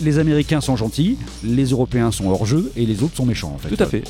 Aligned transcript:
les 0.00 0.18
Américains 0.18 0.60
sont 0.60 0.76
gentils, 0.76 1.18
les 1.44 1.66
Européens 1.66 2.10
sont 2.10 2.26
hors 2.26 2.46
jeu 2.46 2.72
et 2.76 2.86
les 2.86 3.02
autres 3.02 3.16
sont 3.16 3.26
méchants 3.26 3.52
en 3.54 3.58
fait. 3.58 3.74
Tout 3.74 3.82
à 3.82 3.86
fait. 3.86 4.04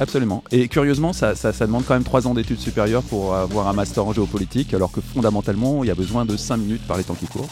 Absolument. 0.00 0.42
Et 0.50 0.66
curieusement, 0.68 1.12
ça, 1.12 1.36
ça, 1.36 1.52
ça 1.52 1.66
demande 1.66 1.84
quand 1.86 1.94
même 1.94 2.02
3 2.02 2.26
ans 2.26 2.34
d'études 2.34 2.58
supérieures 2.58 3.02
pour 3.02 3.34
avoir 3.34 3.68
un 3.68 3.72
master 3.72 4.04
en 4.04 4.12
géopolitique, 4.12 4.74
alors 4.74 4.90
que 4.90 5.00
fondamentalement, 5.00 5.84
il 5.84 5.86
y 5.86 5.90
a 5.90 5.94
besoin 5.94 6.24
de 6.24 6.36
5 6.36 6.56
minutes 6.56 6.86
par 6.86 6.96
les 6.96 7.04
temps 7.04 7.14
qui 7.14 7.26
courent. 7.26 7.48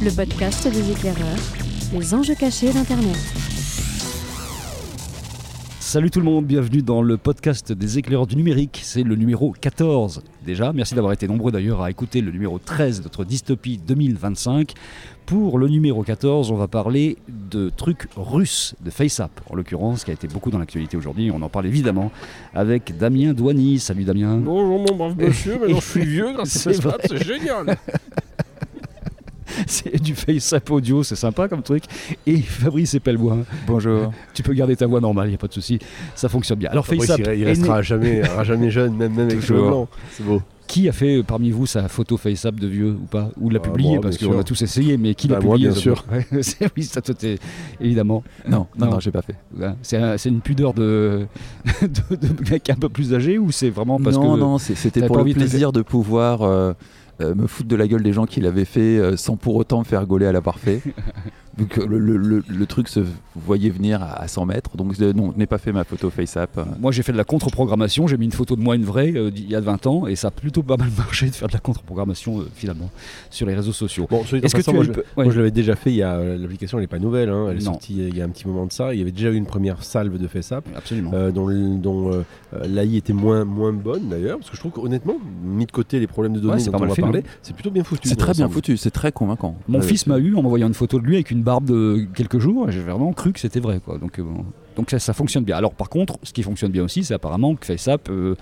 Le 0.00 0.10
podcast 0.10 0.68
des 0.68 0.90
éclaireurs, 0.90 1.38
les 1.92 2.14
enjeux 2.14 2.34
cachés 2.34 2.72
d'Internet. 2.72 3.16
Salut 5.84 6.10
tout 6.10 6.20
le 6.20 6.24
monde, 6.24 6.46
bienvenue 6.46 6.80
dans 6.80 7.02
le 7.02 7.16
podcast 7.16 7.72
des 7.72 7.98
éclaireurs 7.98 8.28
du 8.28 8.36
numérique. 8.36 8.80
C'est 8.84 9.02
le 9.02 9.16
numéro 9.16 9.52
14 9.60 10.22
déjà. 10.46 10.72
Merci 10.72 10.94
d'avoir 10.94 11.12
été 11.12 11.26
nombreux 11.26 11.50
d'ailleurs 11.50 11.82
à 11.82 11.90
écouter 11.90 12.20
le 12.20 12.30
numéro 12.30 12.60
13 12.60 13.00
de 13.00 13.02
notre 13.02 13.24
dystopie 13.24 13.78
2025. 13.78 14.74
Pour 15.26 15.58
le 15.58 15.68
numéro 15.68 16.04
14, 16.04 16.52
on 16.52 16.54
va 16.54 16.68
parler 16.68 17.18
de 17.28 17.68
trucs 17.68 18.06
russes, 18.16 18.76
de 18.80 18.90
FaceApp 18.90 19.40
en 19.50 19.56
l'occurrence, 19.56 20.04
qui 20.04 20.12
a 20.12 20.14
été 20.14 20.28
beaucoup 20.28 20.50
dans 20.52 20.60
l'actualité 20.60 20.96
aujourd'hui. 20.96 21.32
On 21.34 21.42
en 21.42 21.48
parle 21.48 21.66
évidemment 21.66 22.12
avec 22.54 22.96
Damien 22.96 23.34
Douany. 23.34 23.80
Salut 23.80 24.04
Damien. 24.04 24.36
Bonjour 24.36 24.78
mon 24.78 24.96
brave 24.96 25.16
monsieur, 25.18 25.58
maintenant 25.58 25.80
je 25.80 25.84
suis 25.90 26.04
vieux 26.06 26.32
grâce 26.32 26.64
à 26.64 26.72
c'est 26.72 27.24
génial. 27.24 27.76
C'est 29.66 30.02
du 30.02 30.14
FaceApp 30.14 30.70
audio, 30.70 31.02
c'est 31.02 31.16
sympa 31.16 31.48
comme 31.48 31.62
truc. 31.62 31.84
Et 32.26 32.38
Fabrice 32.40 32.94
Epelbois, 32.94 33.38
Bonjour. 33.66 34.12
tu 34.34 34.42
peux 34.42 34.52
garder 34.54 34.76
ta 34.76 34.86
voix 34.86 35.00
normale, 35.00 35.26
il 35.26 35.30
n'y 35.30 35.34
a 35.34 35.38
pas 35.38 35.48
de 35.48 35.52
souci, 35.54 35.78
ça 36.14 36.28
fonctionne 36.28 36.58
bien. 36.58 36.70
Alors 36.70 36.86
Fabrice, 36.86 37.10
FaceApp, 37.10 37.26
il, 37.34 37.40
il 37.40 37.42
est 37.42 37.46
restera 37.46 37.74
né- 37.74 37.78
à 37.78 37.82
jamais, 37.82 38.22
à 38.22 38.44
jamais 38.44 38.70
jeune, 38.70 38.96
même, 38.96 39.14
même 39.14 39.28
avec 39.28 39.40
cheveux 39.42 39.60
blancs. 39.66 39.88
C'est 40.10 40.24
beau. 40.24 40.40
qui 40.66 40.88
a 40.88 40.92
fait 40.92 41.18
euh, 41.18 41.22
parmi 41.22 41.50
vous 41.50 41.66
sa 41.66 41.88
photo 41.88 42.16
FaceApp 42.16 42.54
de 42.58 42.66
vieux 42.66 42.92
ou 42.92 43.06
pas? 43.06 43.30
Ou 43.40 43.50
l'a 43.50 43.60
Ah, 43.62 43.68
publié? 43.68 43.92
moi, 43.92 44.00
parce 44.00 44.16
qu'on 44.18 44.38
a 44.38 44.42
tous 44.44 44.60
essayé, 44.62 44.96
mais 44.96 45.14
qui 45.14 45.28
l'a 45.28 45.36
Bah, 45.38 45.44
moi, 45.44 45.54
publié 45.56 45.70
bien 45.70 45.78
sûr. 45.78 46.04
Oui, 46.76 46.82
ça 46.84 47.00
toi, 47.02 47.14
t'es- 47.14 47.38
évidemment. 47.80 48.22
Non, 48.48 48.66
non, 48.78 48.86
Non. 48.86 48.92
non, 48.92 49.00
j'ai 49.00 49.10
pas 49.10 49.22
fait. 49.22 49.36
Ouais, 49.58 49.72
C'est 49.82 49.96
un- 49.98 50.16
c'est 50.16 50.28
une 50.30 50.40
pudeur 50.40 50.72
de, 50.74 51.26
de, 51.82 52.16
de 52.16 52.50
mec 52.50 52.70
un 52.70 52.74
peu 52.76 52.88
plus 52.88 53.12
âgé 53.14 53.38
ou 53.38 53.50
c'est 53.50 53.70
vraiment 53.70 53.98
parce 53.98 54.16
non, 54.16 54.34
que 54.34 54.40
non, 54.40 54.58
c'est- 54.58 54.74
c'était 54.74 55.06
pour 55.06 55.18
le 55.18 55.32
plaisir 55.32 55.72
de 55.72 55.82
pouvoir 55.82 56.42
euh, 56.42 56.72
me 57.20 57.46
foutre 57.46 57.68
de 57.68 57.76
la 57.76 57.86
gueule 57.86 58.02
des 58.02 58.12
gens 58.12 58.26
qui 58.26 58.40
l'avaient 58.40 58.64
fait 58.64 58.98
euh, 58.98 59.16
sans 59.16 59.36
pour 59.36 59.56
autant 59.56 59.80
me 59.80 59.84
faire 59.84 60.06
gauler 60.06 60.26
à 60.26 60.32
la 60.32 60.40
parfait. 60.40 60.82
Donc 61.58 61.76
euh, 61.78 61.86
le, 61.86 61.98
le- 61.98 62.16
le- 62.16 62.42
le 62.48 62.66
truc 62.66 62.88
se 62.88 63.00
voyait 63.36 63.68
venir 63.70 64.02
à, 64.02 64.20
à 64.22 64.28
100 64.28 64.46
mètres. 64.46 64.76
Donc 64.76 64.94
euh, 65.00 65.12
non, 65.12 65.32
je 65.34 65.38
n'ai 65.38 65.46
pas 65.46 65.58
fait 65.58 65.72
ma 65.72 65.84
photo 65.84 66.08
FaceApp. 66.10 66.56
euh. 66.58 66.64
Moi, 66.80 66.92
j'ai 66.92 67.02
fait 67.02 67.12
de 67.12 67.16
la 67.18 67.24
contre-programmation. 67.24 68.06
J'ai 68.06 68.16
mis 68.16 68.24
une 68.26 68.32
photo 68.32 68.56
de 68.56 68.62
moi, 68.62 68.74
une 68.74 68.84
vraie, 68.84 69.12
euh, 69.14 69.30
d'il 69.30 69.50
y 69.50 69.54
a 69.54 69.60
20 69.60 69.86
ans, 69.86 70.06
et 70.06 70.16
ça 70.16 70.28
a 70.28 70.30
plutôt 70.30 70.62
pas 70.62 70.76
mal 70.76 70.88
marché 70.96 71.26
de 71.26 71.34
faire 71.34 71.48
de 71.48 71.52
la 71.52 71.58
contre-programmation 71.60 72.40
euh, 72.40 72.48
finalement 72.54 72.90
sur 73.30 73.46
les 73.46 73.54
réseaux 73.54 73.72
sociaux. 73.72 74.06
Bon, 74.08 74.22
Est-ce 74.22 74.54
que 74.56 74.62
tu 74.62 74.72
moi, 74.74 74.84
je, 74.84 74.92
peu- 74.92 75.04
moi, 75.16 75.26
ouais. 75.26 75.30
je 75.32 75.36
l'avais 75.36 75.50
déjà 75.50 75.76
fait. 75.76 75.90
Il 75.90 75.96
y 75.96 76.02
a 76.02 76.14
euh, 76.14 76.38
l'application, 76.38 76.78
elle 76.78 76.84
n'est 76.84 76.88
pas 76.88 76.98
nouvelle. 76.98 77.28
hein, 77.28 77.48
elle 77.50 77.56
est 77.58 77.64
Non. 77.64 77.72
sortie 77.72 77.94
il 78.08 78.16
y 78.16 78.22
a 78.22 78.24
un 78.24 78.28
petit 78.30 78.48
moment 78.48 78.66
de 78.66 78.72
ça. 78.72 78.94
Il 78.94 78.98
y 78.98 79.02
avait 79.02 79.12
déjà 79.12 79.30
eu 79.30 79.34
une 79.36 79.46
première 79.46 79.82
salve 79.84 80.18
de 80.18 80.26
FaceApp. 80.28 80.64
Absolument. 80.76 81.10
euh, 81.14 81.30
dont 81.30 81.42
dont 81.78 82.12
euh, 82.12 82.22
euh, 82.54 82.66
l'AI 82.66 82.96
était 82.96 83.12
moins, 83.12 83.44
moins 83.44 83.72
bonne 83.72 84.08
d'ailleurs, 84.08 84.38
parce 84.38 84.48
que 84.50 84.56
je 84.56 84.60
trouve 84.60 84.72
qu'honnêtement, 84.72 85.16
mis 85.44 85.66
de 85.66 85.72
côté 85.72 86.00
les 86.00 86.06
problèmes 86.06 86.32
de 86.32 86.40
données 86.40 86.54
Ouais, 86.54 86.64
dont 86.64 86.78
on 86.82 86.86
va 86.86 86.94
parler, 86.94 87.20
non 87.20 87.28
c'est 87.42 87.52
plutôt 87.54 87.70
bien 87.70 87.84
foutu. 87.84 88.08
C'est 88.08 88.16
très 88.16 88.32
bien 88.32 88.48
foutu, 88.48 88.76
c'est 88.76 88.90
très 88.90 89.12
convaincant. 89.12 89.56
Mon 89.68 89.78
Euh, 89.80 89.82
fils 89.82 90.06
m'a 90.06 90.18
eu 90.18 90.34
en 90.34 90.42
m'envoyant 90.42 90.68
une 90.68 90.74
photo 90.74 90.98
de 91.00 91.04
lui 91.04 91.16
avec 91.16 91.30
une 91.30 91.41
barbe 91.42 91.66
de 91.66 92.06
quelques 92.14 92.38
jours, 92.38 92.68
et 92.68 92.72
j'ai 92.72 92.80
vraiment 92.80 93.12
cru 93.12 93.32
que 93.32 93.40
c'était 93.40 93.60
vrai. 93.60 93.80
Quoi. 93.84 93.98
Donc, 93.98 94.18
euh, 94.18 94.22
bon. 94.22 94.44
Donc 94.76 94.90
ça, 94.90 94.98
ça 94.98 95.12
fonctionne 95.12 95.44
bien. 95.44 95.56
Alors 95.56 95.74
par 95.74 95.88
contre, 95.88 96.18
ce 96.22 96.32
qui 96.32 96.42
fonctionne 96.42 96.70
bien 96.72 96.82
aussi, 96.84 97.04
c'est 97.04 97.14
apparemment 97.14 97.54
que 97.54 97.66
FaceApp 97.66 98.08
euh, 98.10 98.34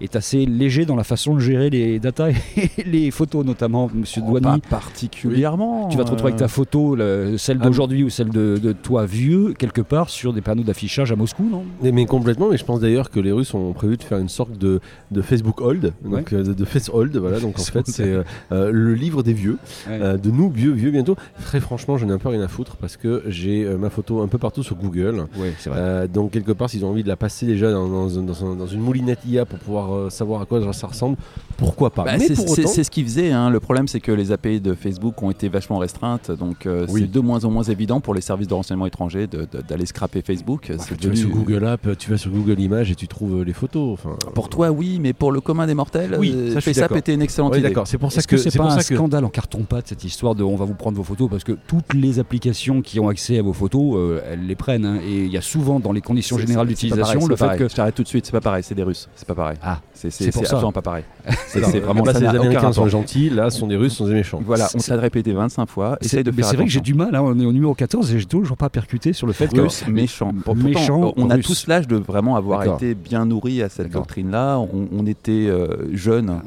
est 0.00 0.16
assez 0.16 0.46
léger 0.46 0.84
dans 0.86 0.96
la 0.96 1.04
façon 1.04 1.34
de 1.34 1.40
gérer 1.40 1.70
les 1.70 1.98
datas 1.98 2.30
et 2.30 2.36
les 2.86 3.10
photos, 3.10 3.44
notamment, 3.44 3.90
Monsieur 3.92 4.22
oh, 4.26 4.38
pas 4.40 4.58
particulièrement. 4.68 5.88
Tu 5.88 5.96
vas 5.96 6.04
te 6.04 6.10
retrouver 6.10 6.30
avec 6.32 6.38
ta 6.38 6.44
euh, 6.46 6.48
photo, 6.48 6.94
le- 6.94 7.36
celle 7.38 7.58
Ah, 7.60 7.66
d'aujourd'hui 7.66 8.04
ou 8.04 8.10
celle 8.10 8.30
de, 8.30 8.58
de 8.62 8.72
toi 8.72 9.06
vieux, 9.06 9.54
quelque 9.58 9.80
part 9.80 10.10
sur 10.10 10.32
des 10.32 10.40
panneaux 10.40 10.62
d'affichage 10.62 11.12
à 11.12 11.16
Moscou, 11.16 11.48
non? 11.50 11.64
Mais, 11.82 11.92
mais 11.92 12.06
complètement, 12.06 12.48
mais 12.50 12.56
je 12.56 12.64
pense 12.64 12.80
d'ailleurs 12.80 13.10
que 13.10 13.20
les 13.20 13.32
Russes 13.32 13.54
ont 13.54 13.72
prévu 13.72 13.96
de 13.96 14.02
faire 14.02 14.18
une 14.18 14.28
sorte 14.28 14.56
de, 14.58 14.80
de 15.10 15.22
Facebook 15.22 15.60
Hold, 15.60 15.92
donc 16.04 16.32
euh, 16.32 16.42
de, 16.42 16.52
de 16.52 16.64
Face 16.64 16.88
Hold, 16.92 17.16
voilà. 17.16 17.40
Donc 17.40 17.58
en 17.58 17.62
fait, 17.72 17.86
c'est 17.86 18.22
euh, 18.52 18.70
le 18.70 18.94
livre 18.94 19.22
des 19.22 19.32
vieux, 19.32 19.58
euh, 19.88 20.16
de 20.16 20.30
nous 20.30 20.50
vieux, 20.50 20.72
vieux 20.72 20.90
bientôt. 20.90 21.16
Très 21.44 21.60
franchement, 21.60 21.96
je 21.98 22.06
n'ai 22.06 22.12
un 22.12 22.18
peu 22.18 22.28
rien 22.28 22.42
à 22.42 22.48
foutre 22.48 22.76
parce 22.76 22.96
que 22.96 23.22
j'ai 23.26 23.64
ma 23.78 23.90
photo 23.90 24.22
un 24.22 24.28
peu 24.28 24.38
partout 24.38 24.62
sur 24.62 24.76
Google. 24.76 25.26
Oui, 25.36 25.48
c'est 25.58 25.70
vrai. 25.72 25.80
Euh, 25.80 26.06
donc 26.06 26.30
quelque 26.32 26.52
part, 26.52 26.70
s'ils 26.70 26.84
ont 26.84 26.90
envie 26.90 27.02
de 27.02 27.08
la 27.08 27.16
passer 27.16 27.46
déjà 27.46 27.70
dans, 27.72 27.88
dans- 27.88 28.08
dans 28.22 28.44
un- 28.46 28.54
dans 28.56 28.66
une 28.66 28.80
moulinette 28.80 29.20
IA 29.26 29.44
pour 29.44 29.58
pouvoir 29.58 29.92
euh, 29.94 30.10
savoir 30.10 30.42
à 30.42 30.46
quoi 30.46 30.60
ça 30.72 30.86
ressemble, 30.86 31.16
pourquoi 31.56 31.90
pas 31.90 32.04
Bah, 32.04 32.12
Mais 32.18 32.26
c'est 32.28 32.34
pour 32.34 32.50
autant, 32.50 32.68
ce 32.68 32.90
qu'ils 32.90 33.04
faisaient. 33.04 33.30
hein. 33.32 33.50
Le 33.50 33.60
problème, 33.60 33.86
c'est 33.88 34.00
que 34.00 34.12
les 34.12 34.32
API 34.32 34.60
de 34.60 34.74
Facebook 34.74 35.22
ont 35.22 35.30
été 35.30 35.48
vachement 35.48 35.78
restreintes. 35.78 36.30
Donc, 36.30 36.66
euh, 36.66 36.86
Oui. 36.90 37.02
c'est 37.02 37.10
de 37.10 37.20
moins 37.20 37.44
en 37.44 37.50
moins 37.50 37.62
évident 37.62 38.00
pour 38.00 38.14
les 38.14 38.20
services 38.20 38.48
de 38.48 38.54
renseignement 38.54 38.86
étrangers 38.86 39.26
d'aller 39.68 39.86
scraper 39.86 40.22
Facebook. 40.22 40.72
bah, 40.76 40.84
tu 41.00 41.08
vas 41.08 41.14
sur 41.16 41.28
Google 41.30 41.64
App, 41.66 41.86
tu 41.98 42.10
vas 42.10 42.18
sur 42.18 42.30
Google 42.30 42.58
Images 42.60 42.90
et 42.90 42.94
tu 42.94 43.06
trouves 43.08 43.42
les 43.44 43.52
photos. 43.52 43.92
Enfin, 43.92 44.16
Pour 44.34 44.48
toi, 44.48 44.70
oui, 44.70 44.98
mais 45.00 45.12
pour 45.12 45.30
le 45.32 45.40
commun 45.40 45.66
des 45.66 45.74
mortels, 45.74 46.16
Oui, 46.18 46.34
ça, 46.52 46.60
FaceApp 46.60 46.96
était 46.96 47.14
une 47.14 47.22
excellente 47.22 47.52
Oui, 47.52 47.60
idée. 47.60 47.72
C'est 47.84 47.98
pour 47.98 48.12
ça 48.12 48.22
que, 48.22 48.36
c'est 48.36 48.50
c'est 48.50 48.58
pas 48.58 48.64
pour 48.64 48.72
un 48.72 48.78
ça 48.80 48.88
que 48.88 48.94
scandale 48.94 49.24
en 49.24 49.28
carton-pâte 49.28 49.88
cette 49.88 50.04
histoire 50.04 50.34
de 50.34 50.42
on 50.42 50.56
va 50.56 50.64
vous 50.64 50.74
prendre 50.74 50.96
vos 50.96 51.04
photos 51.04 51.28
parce 51.30 51.44
que 51.44 51.52
toutes 51.66 51.94
les 51.94 52.18
applications 52.18 52.82
qui 52.82 52.98
ont 53.00 53.08
accès 53.08 53.38
à 53.38 53.42
vos 53.42 53.52
photos, 53.52 53.94
euh, 53.96 54.20
elles 54.30 54.46
les 54.46 54.56
prennent 54.56 54.84
hein. 54.84 54.98
et 55.06 55.24
il 55.24 55.30
y 55.32 55.36
a 55.36 55.40
souvent 55.42 55.61
dans 55.62 55.92
les 55.92 56.00
conditions 56.00 56.38
générales 56.38 56.66
d'utilisation 56.66 57.26
le 57.26 57.36
fait 57.36 57.56
que 57.56 57.68
Je 57.68 57.74
t'arrête 57.74 57.94
tout 57.94 58.02
de 58.02 58.08
suite, 58.08 58.26
c'est 58.26 58.32
pas 58.32 58.40
pareil, 58.40 58.62
c'est 58.62 58.74
des 58.74 58.82
Russes, 58.82 59.08
c'est 59.14 59.26
pas 59.26 59.34
pareil. 59.34 59.56
ah 59.62 59.80
C'est 59.94 60.28
absolument 60.28 60.72
pas 60.72 60.82
pareil. 60.82 61.04
C'est 61.46 61.62
c'est 61.64 61.80
vraiment 61.80 62.04
là, 62.04 62.14
c'est 62.14 62.20
les 62.20 62.26
Américains 62.26 62.72
sont 62.72 62.88
gentils, 62.88 63.30
là, 63.30 63.50
ce 63.50 63.58
sont 63.58 63.66
des 63.66 63.76
Russes, 63.76 63.92
ce 63.92 63.98
sont 63.98 64.06
des 64.06 64.14
méchants. 64.14 64.40
Voilà, 64.44 64.68
on 64.74 64.78
l'a 64.94 65.00
répété 65.00 65.32
25 65.32 65.68
fois. 65.68 65.98
c'est 66.00 66.06
Essaye 66.06 66.24
de 66.24 66.30
mais 66.30 66.42
c'est 66.42 66.56
vrai 66.56 66.64
que 66.64 66.70
j'ai 66.70 66.80
du 66.80 66.94
mal 66.94 67.14
hein, 67.14 67.20
on 67.22 67.38
est 67.38 67.44
au 67.44 67.52
numéro 67.52 67.74
14 67.74 68.12
et 68.12 68.18
j'ai 68.18 68.24
toujours 68.24 68.56
pas 68.56 68.70
percuté 68.70 69.12
sur 69.12 69.26
le 69.26 69.32
fait 69.32 69.48
que 69.48 69.60
Russe, 69.60 69.84
méchant. 69.86 70.32
Pour- 70.44 70.54
pourtant, 70.54 70.62
méchant, 70.62 71.12
on 71.16 71.30
a 71.30 71.38
tous 71.38 71.66
l'âge 71.66 71.86
de 71.86 71.96
vraiment 71.96 72.36
avoir 72.36 72.64
été 72.74 72.94
bien 72.94 73.26
nourri 73.26 73.62
à 73.62 73.68
cette 73.68 73.90
doctrine-là. 73.90 74.58
On, 74.58 75.06
était 75.06 75.48
euh, 75.48 75.94
jeunes 75.94 76.42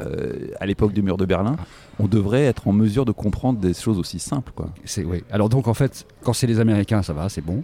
euh, 0.00 0.32
à 0.60 0.66
l'époque 0.66 0.92
du 0.92 1.02
mur 1.02 1.16
de 1.16 1.24
Berlin. 1.24 1.56
On 1.98 2.06
devrait 2.06 2.44
être 2.44 2.66
en 2.66 2.72
mesure 2.72 3.04
de 3.04 3.12
comprendre 3.12 3.58
des 3.60 3.74
choses 3.74 3.98
aussi 3.98 4.18
simples. 4.18 4.52
Quoi. 4.54 4.70
Oui. 4.98 5.22
Alors 5.30 5.48
donc 5.48 5.68
en 5.68 5.74
fait, 5.74 6.06
quand 6.22 6.32
c'est 6.32 6.46
les 6.46 6.58
Américains, 6.58 7.02
ça 7.02 7.12
va, 7.12 7.28
c'est 7.28 7.44
bon. 7.44 7.62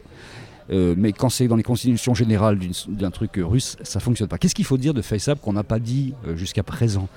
Euh, 0.71 0.95
mais 0.97 1.13
quand 1.13 1.29
c'est 1.29 1.49
dans 1.49 1.57
les 1.57 1.63
constitutions 1.63 2.15
générales 2.15 2.59
d'un 2.89 3.11
truc 3.11 3.33
russe, 3.37 3.77
ça 3.83 4.01
fonctionne 4.01 4.29
pas. 4.29 4.39
Qu'est-ce 4.39 4.55
qu'il 4.55 4.65
faut 4.65 4.77
dire 4.77 4.95
de 4.95 5.03
FaceApp 5.03 5.41
qu'on 5.41 5.55
n'a 5.55 5.65
pas 5.65 5.79
dit 5.79 6.15
euh, 6.27 6.37
jusqu'à 6.37 6.63
présent? 6.63 7.09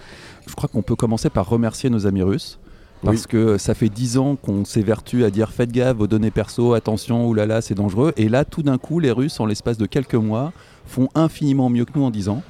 Je 0.47 0.55
crois 0.55 0.69
qu'on 0.69 0.81
peut 0.81 0.95
commencer 0.95 1.29
par 1.29 1.47
remercier 1.49 1.89
nos 1.89 2.07
amis 2.07 2.23
russes. 2.23 2.59
Parce 3.03 3.25
que 3.25 3.57
ça 3.57 3.73
fait 3.73 3.89
10 3.89 4.19
ans 4.19 4.35
qu'on 4.35 4.63
s'évertue 4.63 5.23
à 5.23 5.31
dire 5.31 5.51
faites 5.51 5.71
gaffe, 5.71 5.97
vos 5.97 6.05
données 6.05 6.29
perso, 6.29 6.75
attention, 6.75 7.27
oulala, 7.27 7.61
c'est 7.61 7.73
dangereux. 7.73 8.13
Et 8.15 8.29
là, 8.29 8.45
tout 8.45 8.61
d'un 8.61 8.77
coup, 8.77 8.99
les 8.99 9.11
Russes, 9.11 9.39
en 9.39 9.47
l'espace 9.47 9.79
de 9.79 9.87
quelques 9.87 10.13
mois, 10.13 10.53
font 10.85 11.09
infiniment 11.15 11.71
mieux 11.71 11.85
que 11.85 11.93
nous 11.95 12.05
en 12.05 12.11
10 12.11 12.29
ans. 12.29 12.43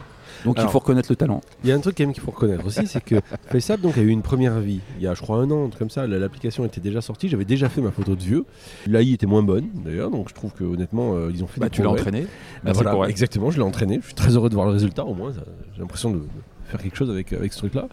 Donc 0.45 0.57
Alors, 0.57 0.69
il 0.69 0.71
faut 0.73 0.79
reconnaître 0.79 1.11
le 1.11 1.15
talent. 1.15 1.41
Il 1.63 1.69
y 1.69 1.73
a 1.73 1.75
un 1.75 1.79
truc 1.79 1.95
quand 1.97 2.03
même 2.03 2.13
qu'il 2.13 2.23
faut 2.23 2.31
reconnaître 2.31 2.65
aussi, 2.65 2.85
c'est 2.87 3.03
que 3.03 3.15
FaceApp 3.49 3.81
donc, 3.81 3.97
a 3.97 4.01
eu 4.01 4.07
une 4.09 4.21
première 4.21 4.59
vie. 4.59 4.79
Il 4.97 5.03
y 5.03 5.07
a, 5.07 5.13
je 5.13 5.21
crois, 5.21 5.37
un 5.37 5.49
an, 5.51 5.65
un 5.65 5.69
truc 5.69 5.79
comme 5.79 5.89
ça. 5.89 6.07
la- 6.07 6.19
L'application 6.19 6.65
était 6.65 6.81
déjà 6.81 7.01
sortie. 7.01 7.29
J'avais 7.29 7.45
déjà 7.45 7.69
fait 7.69 7.81
ma 7.81 7.91
photo 7.91 8.15
de 8.15 8.21
vieux. 8.21 8.45
L'AI 8.87 9.13
était 9.13 9.25
moins 9.27 9.43
bonne, 9.43 9.69
d'ailleurs. 9.85 10.09
Donc 10.11 10.29
je 10.29 10.33
trouve 10.33 10.53
que 10.53 10.63
honnêtement, 10.63 11.15
euh, 11.15 11.31
ils 11.33 11.43
ont 11.43 11.47
fait 11.47 11.59
Bah, 11.59 11.67
des 11.69 11.75
tu 11.75 11.83
l'as 11.83 11.89
entraîné. 11.89 12.25
Bah, 12.63 12.71
voilà, 12.73 13.07
exactement, 13.09 13.51
je 13.51 13.57
l'ai 13.57 13.63
entraîné. 13.63 13.99
Je 14.01 14.05
suis 14.07 14.15
très 14.15 14.35
heureux 14.35 14.49
de 14.49 14.53
voir 14.55 14.65
le 14.67 14.73
résultat, 14.73 15.05
au 15.05 15.13
moins. 15.13 15.31
J'ai 15.73 15.79
l'impression 15.81 16.11
de, 16.11 16.17
de 16.19 16.23
faire 16.67 16.81
quelque 16.81 16.97
chose 16.97 17.09
avec, 17.09 17.33
avec 17.33 17.53
ce 17.53 17.57
truc-là. 17.59 17.87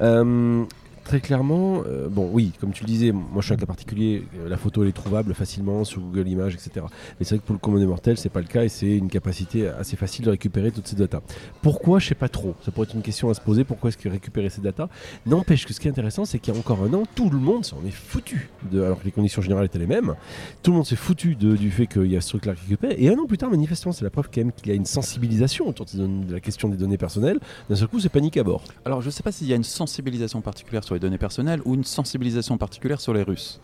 Euh, 0.00 0.64
Très 1.10 1.20
clairement, 1.20 1.82
euh, 1.88 2.08
bon, 2.08 2.30
oui, 2.32 2.52
comme 2.60 2.72
tu 2.72 2.84
le 2.84 2.86
disais, 2.86 3.10
moi 3.10 3.40
je 3.40 3.46
suis 3.46 3.52
un 3.52 3.56
cas 3.56 3.66
particulier, 3.66 4.22
euh, 4.38 4.48
la 4.48 4.56
photo 4.56 4.84
elle 4.84 4.90
est 4.90 4.92
trouvable 4.92 5.34
facilement 5.34 5.82
sur 5.82 6.00
Google 6.00 6.28
Images, 6.28 6.54
etc. 6.54 6.86
Mais 7.18 7.24
c'est 7.24 7.30
vrai 7.30 7.38
que 7.40 7.46
pour 7.46 7.54
le 7.54 7.58
commun 7.58 7.80
des 7.80 7.86
mortels, 7.86 8.16
c'est 8.16 8.28
pas 8.28 8.38
le 8.38 8.46
cas 8.46 8.62
et 8.62 8.68
c'est 8.68 8.96
une 8.96 9.08
capacité 9.08 9.66
assez 9.66 9.96
facile 9.96 10.26
de 10.26 10.30
récupérer 10.30 10.70
toutes 10.70 10.86
ces 10.86 10.94
datas. 10.94 11.20
Pourquoi 11.62 11.98
Je 11.98 12.06
sais 12.06 12.14
pas 12.14 12.28
trop. 12.28 12.54
Ça 12.64 12.70
pourrait 12.70 12.86
être 12.86 12.94
une 12.94 13.02
question 13.02 13.28
à 13.28 13.34
se 13.34 13.40
poser. 13.40 13.64
Pourquoi 13.64 13.88
est-ce 13.88 13.98
qu'ils 13.98 14.12
récupéraient 14.12 14.50
ces 14.50 14.60
datas 14.60 14.88
N'empêche 15.26 15.66
que 15.66 15.74
ce 15.74 15.80
qui 15.80 15.88
est 15.88 15.90
intéressant, 15.90 16.24
c'est 16.26 16.38
qu'il 16.38 16.54
y 16.54 16.56
a 16.56 16.60
encore 16.60 16.80
un 16.80 16.94
an, 16.94 17.02
tout 17.16 17.28
le 17.28 17.38
monde 17.38 17.64
s'en 17.64 17.84
est 17.84 17.90
foutu. 17.90 18.48
De, 18.70 18.80
alors 18.80 19.00
que 19.00 19.04
les 19.04 19.10
conditions 19.10 19.42
générales 19.42 19.64
étaient 19.64 19.80
les 19.80 19.88
mêmes. 19.88 20.14
Tout 20.62 20.70
le 20.70 20.76
monde 20.76 20.86
s'est 20.86 20.94
foutu 20.94 21.34
du 21.34 21.70
fait 21.72 21.88
qu'il 21.88 22.06
y 22.06 22.16
a 22.16 22.20
ce 22.20 22.28
truc-là 22.28 22.54
qui 22.54 22.62
récupère. 22.68 22.92
Et 22.96 23.08
un 23.08 23.18
an 23.18 23.26
plus 23.26 23.36
tard, 23.36 23.50
manifestement, 23.50 23.90
c'est 23.90 24.04
la 24.04 24.10
preuve 24.10 24.28
quand 24.32 24.42
même 24.42 24.52
qu'il 24.52 24.68
y 24.68 24.70
a 24.70 24.76
une 24.76 24.86
sensibilisation 24.86 25.66
autour 25.66 25.86
de, 25.92 26.32
la 26.32 26.38
question 26.38 26.68
des 26.68 26.76
données 26.76 26.98
personnelles. 26.98 27.40
D'un 27.68 27.74
seul 27.74 27.88
coup, 27.88 27.98
c'est 27.98 28.10
panique 28.10 28.36
à 28.36 28.44
bord. 28.44 28.62
Alors 28.84 29.02
je 29.02 29.10
sais 29.10 29.24
pas 29.24 29.32
s'il 29.32 29.48
y 29.48 29.52
a 29.52 29.56
une 29.56 29.64
sensibilisation 29.64 30.40
particulière 30.40 30.84
sur 30.84 30.94
les 30.94 30.99
données 31.00 31.18
personnelles 31.18 31.60
ou 31.64 31.74
une 31.74 31.84
sensibilisation 31.84 32.56
particulière 32.58 33.00
sur 33.00 33.12
les 33.14 33.22
Russes. 33.22 33.60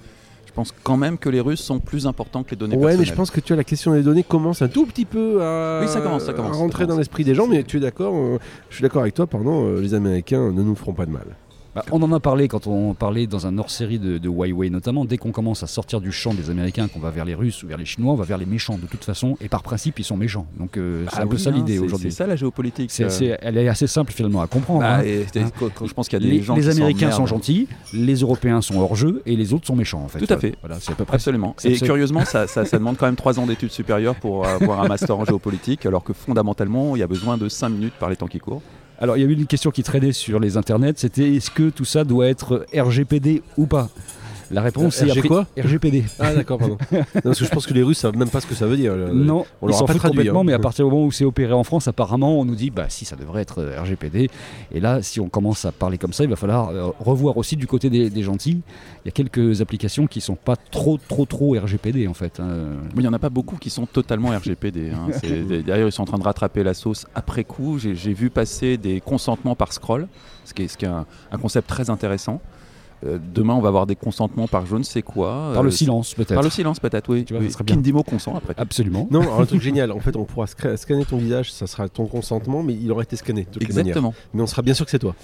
Je 0.47 0.53
pense 0.53 0.73
quand 0.83 0.97
même 0.97 1.19
que 1.19 1.29
les 1.29 1.41
Russes 1.41 1.61
sont 1.61 1.81
plus 1.81 2.07
importants 2.07 2.43
que 2.43 2.51
les 2.53 2.57
données 2.57 2.75
Ouais, 2.77 2.81
personnelles. 2.81 3.01
mais 3.01 3.05
je 3.05 3.13
pense 3.15 3.31
que 3.31 3.41
tu 3.41 3.49
vois, 3.53 3.59
la 3.59 3.65
question 3.65 3.93
des 3.93 4.03
données 4.03 4.23
commence 4.23 4.63
un 4.63 4.69
tout 4.69 4.87
petit 4.87 5.05
peu 5.05 5.43
à, 5.43 5.81
Oui, 5.83 5.89
ça 5.89 6.01
commence, 6.01 6.25
ça 6.25 6.33
commence, 6.33 6.53
à 6.53 6.55
ça 6.55 6.59
rentrer 6.61 6.85
commence. 6.85 6.95
dans 6.95 6.99
l'esprit 6.99 7.25
des 7.25 7.35
gens. 7.35 7.47
Mais 7.47 7.63
tu 7.63 7.77
es 7.77 7.81
d'accord 7.81 8.15
euh, 8.17 8.39
Je 8.71 8.77
suis 8.77 8.83
d'accord 8.83 9.03
avec 9.03 9.13
toi. 9.15 9.27
Pardon, 9.27 9.67
euh, 9.67 9.81
les 9.83 9.93
Américains 9.93 10.51
ne 10.53 10.63
nous 10.63 10.75
feront 10.75 10.95
pas 10.95 11.05
de 11.05 11.11
mal. 11.11 11.27
Bah, 11.77 11.85
on 11.93 12.03
en 12.03 12.11
a 12.13 12.21
parlé 12.21 12.49
quand 12.49 12.67
on 12.67 12.95
parlait 12.95 13.27
dans 13.27 13.47
un 13.47 13.59
hors-série 13.59 13.99
de, 13.99 14.17
de 14.19 14.29
Huawei 14.29 14.71
notamment. 14.71 15.05
Dès 15.05 15.19
qu'on 15.19 15.31
commence 15.31 15.63
à 15.63 15.67
sortir 15.67 16.01
du 16.01 16.11
champ 16.11 16.33
des 16.35 16.49
Américains, 16.51 16.89
qu'on 16.89 17.01
va 17.01 17.11
vers 17.11 17.25
les 17.27 17.35
Russes 17.35 17.63
ou 17.63 17.67
vers 17.69 17.77
les 17.77 17.85
Chinois, 17.85 18.15
on 18.15 18.17
va 18.17 18.25
vers 18.25 18.39
les 18.39 18.47
méchants 18.47 18.79
de 18.79 18.87
toute 18.87 19.05
façon. 19.05 19.37
Et 19.43 19.49
par 19.49 19.63
principe, 19.63 19.99
ils 19.99 20.05
sont 20.05 20.17
méchants. 20.17 20.47
Donc 20.59 20.77
euh, 20.79 21.05
c'est 21.11 21.19
Ah 21.19 21.23
un 21.23 21.27
peu 21.27 21.37
ça 21.37 21.51
hein, 21.51 21.53
l'idée 21.55 21.75
c'est- 21.75 21.85
aujourd'hui. 21.85 22.11
C'est 22.11 22.17
ça 22.17 22.27
la 22.27 22.35
géopolitique. 22.37 22.91
C'est- 22.91 23.05
euh. 23.05 23.09
c'est- 23.11 23.39
elle 23.43 23.59
est 23.59 23.69
assez 23.69 23.87
simple 23.87 24.13
finalement 24.13 24.41
à 24.41 24.47
comprendre. 24.47 24.81
Bah, 24.81 24.97
hein. 24.97 25.03
et- 25.05 25.27
Hein. 25.39 25.51
je 25.87 25.93
pense 25.93 26.09
qu'il 26.09 26.19
y 26.19 26.23
a 26.23 26.27
des 26.27 26.35
Les, 26.37 26.43
gens 26.43 26.57
les 26.57 26.63
qui 26.63 26.71
Américains 26.71 27.11
sont 27.11 27.27
gentils, 27.27 27.69
les 27.93 28.15
Européens 28.17 28.63
sont 28.63 28.79
hors 28.79 28.97
jeu 28.97 29.23
et 29.27 29.37
les 29.37 29.53
autres 29.53 29.67
sont 29.67 29.77
méchants 29.77 30.03
en 30.03 30.09
fait. 30.09 30.19
Tout 30.25 30.33
à 30.33 30.39
fait. 30.39 30.55
Voilà, 30.63 30.77
c'est 30.81 30.93
à 30.93 30.95
peu 30.95 31.05
près. 31.05 31.17
Absolument. 31.17 31.55
C'est 31.59 31.73
Et 31.73 31.79
curieusement, 31.79 32.25
ça, 32.25 32.47
ça- 32.47 32.65
ça 32.65 32.79
demande 32.79 32.97
quand 32.97 33.07
même 33.07 33.17
3 33.17 33.39
ans 33.39 33.47
d'études 33.47 33.71
supérieures 33.73 34.15
pour 34.15 34.47
avoir 34.47 34.81
un 34.83 34.89
master 34.89 35.19
en 35.19 35.25
géopolitique, 35.27 35.85
alors 35.85 36.05
que 36.05 36.15
fondamentalement, 36.15 36.97
il 36.97 37.01
y 37.01 37.03
a 37.03 37.07
besoin 37.07 37.37
de 37.37 37.49
5 37.51 37.69
minutes 37.69 37.95
par 38.01 38.09
les 38.09 38.17
temps 38.17 38.29
qui 38.29 38.39
courent. 38.39 38.63
Alors 38.99 39.17
il 39.17 39.23
y 39.23 39.27
a 39.27 39.29
eu 39.29 39.33
une 39.33 39.47
question 39.47 39.71
qui 39.71 39.83
traînait 39.83 40.13
sur 40.13 40.41
les 40.41 40.57
internets, 40.57 40.95
c'était 40.97 41.35
est-ce 41.35 41.51
que 41.51 41.69
tout 41.69 41.85
ça 41.85 42.05
doit 42.05 42.29
être 42.29 42.67
RGPD 42.75 43.43
ou 43.57 43.67
pas? 43.67 43.91
La 44.51 44.63
réponse 44.63 45.01
est 45.03 45.07
RG 45.07 45.11
après- 45.19 45.29
quoi 45.29 45.47
RGPD. 45.59 46.05
Ah 46.19 46.35
d'accord, 46.35 46.59
pardon. 46.59 46.79
Non, 46.93 47.03
parce 47.23 47.39
que 47.39 47.45
je 47.45 47.51
pense 47.51 47.67
que 47.67 47.75
les 47.75 47.83
Russes 47.83 47.99
savent 47.99 48.17
même 48.17 48.29
pas 48.31 48.41
ce 48.41 48.47
que 48.47 48.55
ça 48.55 48.67
veut 48.67 48.77
dire. 48.77 48.95
le- 48.95 49.13
Non, 49.13 49.45
on 49.63 49.69
ils 49.69 49.75
s'en 49.75 49.87
pas 49.87 49.95
foutent 49.95 50.03
complètement, 50.03 50.41
hein. 50.41 50.45
mais 50.45 50.53
à 50.53 50.59
partir 50.61 50.85
du 50.85 50.91
moment 50.93 51.05
où 51.07 51.11
c'est 51.13 51.25
opéré 51.25 51.53
en 51.53 51.65
France, 51.65 51.89
apparemment, 51.89 52.39
on 52.41 52.45
nous 52.45 52.55
dit 52.55 52.71
bah 52.71 52.87
si 52.89 53.05
ça 53.05 53.17
devrait 53.17 53.43
être 53.43 53.61
euh, 53.61 53.81
RGPD. 53.81 54.31
Et 54.73 54.81
là, 54.81 55.03
si 55.03 55.19
on 55.21 55.29
commence 55.29 55.65
à 55.65 55.73
parler 55.73 55.99
comme 55.99 56.13
ça, 56.13 56.25
il 56.25 56.31
va 56.31 56.37
falloir 56.37 56.69
euh, 56.71 56.91
revoir 57.01 57.37
aussi 57.37 57.57
du 57.57 57.67
côté 57.67 57.91
des, 57.91 58.11
des 58.11 58.23
gentils. 58.23 58.61
Il 59.05 59.07
y 59.07 59.09
a 59.09 59.13
quelques 59.13 59.61
applications 59.61 60.07
qui 60.07 60.21
sont 60.21 60.37
pas 60.37 60.57
trop, 60.57 60.99
trop, 61.09 61.25
trop 61.27 61.55
RGPD 61.59 62.07
en 62.09 62.15
fait. 62.15 62.39
hein. 62.41 62.47
Mais 62.95 62.99
il 62.99 63.03
n'y 63.03 63.09
en 63.09 63.13
a 63.13 63.19
pas 63.19 63.31
beaucoup 63.31 63.57
qui 63.57 63.71
sont 63.71 63.87
totalement 63.87 64.29
RGPD. 64.31 64.91
hein. 64.91 65.09
C'est- 65.21 65.63
D'ailleurs, 65.63 65.89
ils 65.89 65.93
sont 65.93 66.03
en 66.03 66.07
train 66.07 66.19
de 66.19 66.25
rattraper 66.25 66.63
la 66.63 66.75
sauce 66.75 67.07
après 67.15 67.45
coup. 67.45 67.79
J'ai 67.79 67.95
j'ai 67.95 68.13
vu 68.13 68.31
passer 68.31 68.77
des 68.77 69.01
consentements 69.01 69.55
par 69.57 69.73
scroll, 69.73 70.07
ce 70.45 70.55
qui 70.55 70.63
est, 70.63 70.69
ce 70.69 70.77
qui 70.77 70.85
est 70.85 70.89
un, 70.89 71.07
un 71.33 71.39
concept 71.39 71.69
très 71.69 71.91
intéressant. 71.91 72.41
Euh, 73.05 73.19
demain, 73.35 73.55
on 73.55 73.61
va 73.61 73.69
avoir 73.69 73.87
des 73.87 73.97
consentements 73.97 74.49
par 74.49 74.65
je 74.67 74.77
ne 74.77 74.83
sais 74.83 75.03
quoi. 75.03 75.51
Par 75.53 75.61
Euh, 75.61 75.65
le 75.65 75.71
silence 75.71 76.15
peut-être. 76.15 76.35
Par 76.35 76.43
le 76.43 76.51
silence, 76.51 76.81
peut-être, 76.81 77.11
oui. 77.13 77.25
Tu 77.25 77.35
vois, 77.35 77.43
oui. 77.43 77.49
ça 77.49 77.55
serait 77.55 77.65
bien. 77.65 77.77
Kindimo 77.77 78.03
consent 78.03 78.35
après. 78.37 78.55
Absolument. 78.57 79.07
Non, 79.11 79.21
alors, 79.21 79.41
un 79.41 79.47
truc 79.47 79.61
génial. 79.63 79.93
En 79.93 80.01
fait, 80.01 80.17
on 80.17 80.25
pourra 80.25 80.47
sca- 80.47 80.77
scanner 80.77 81.05
ton 81.05 81.19
visage, 81.19 81.53
ça 81.53 81.67
sera 81.67 81.89
ton 81.89 82.07
consentement, 82.07 82.63
mais 82.63 82.75
il 82.75 82.91
aura 82.91 83.03
été 83.03 83.17
scanné 83.17 83.47
de. 83.53 83.63
Exactement. 83.63 84.15
Mais 84.33 84.43
on 84.43 84.47
sera 84.47 84.63
bien 84.63 84.75
sûr 84.75 84.85
que 84.85 84.91
c'est 84.91 84.99
toi. 84.99 85.15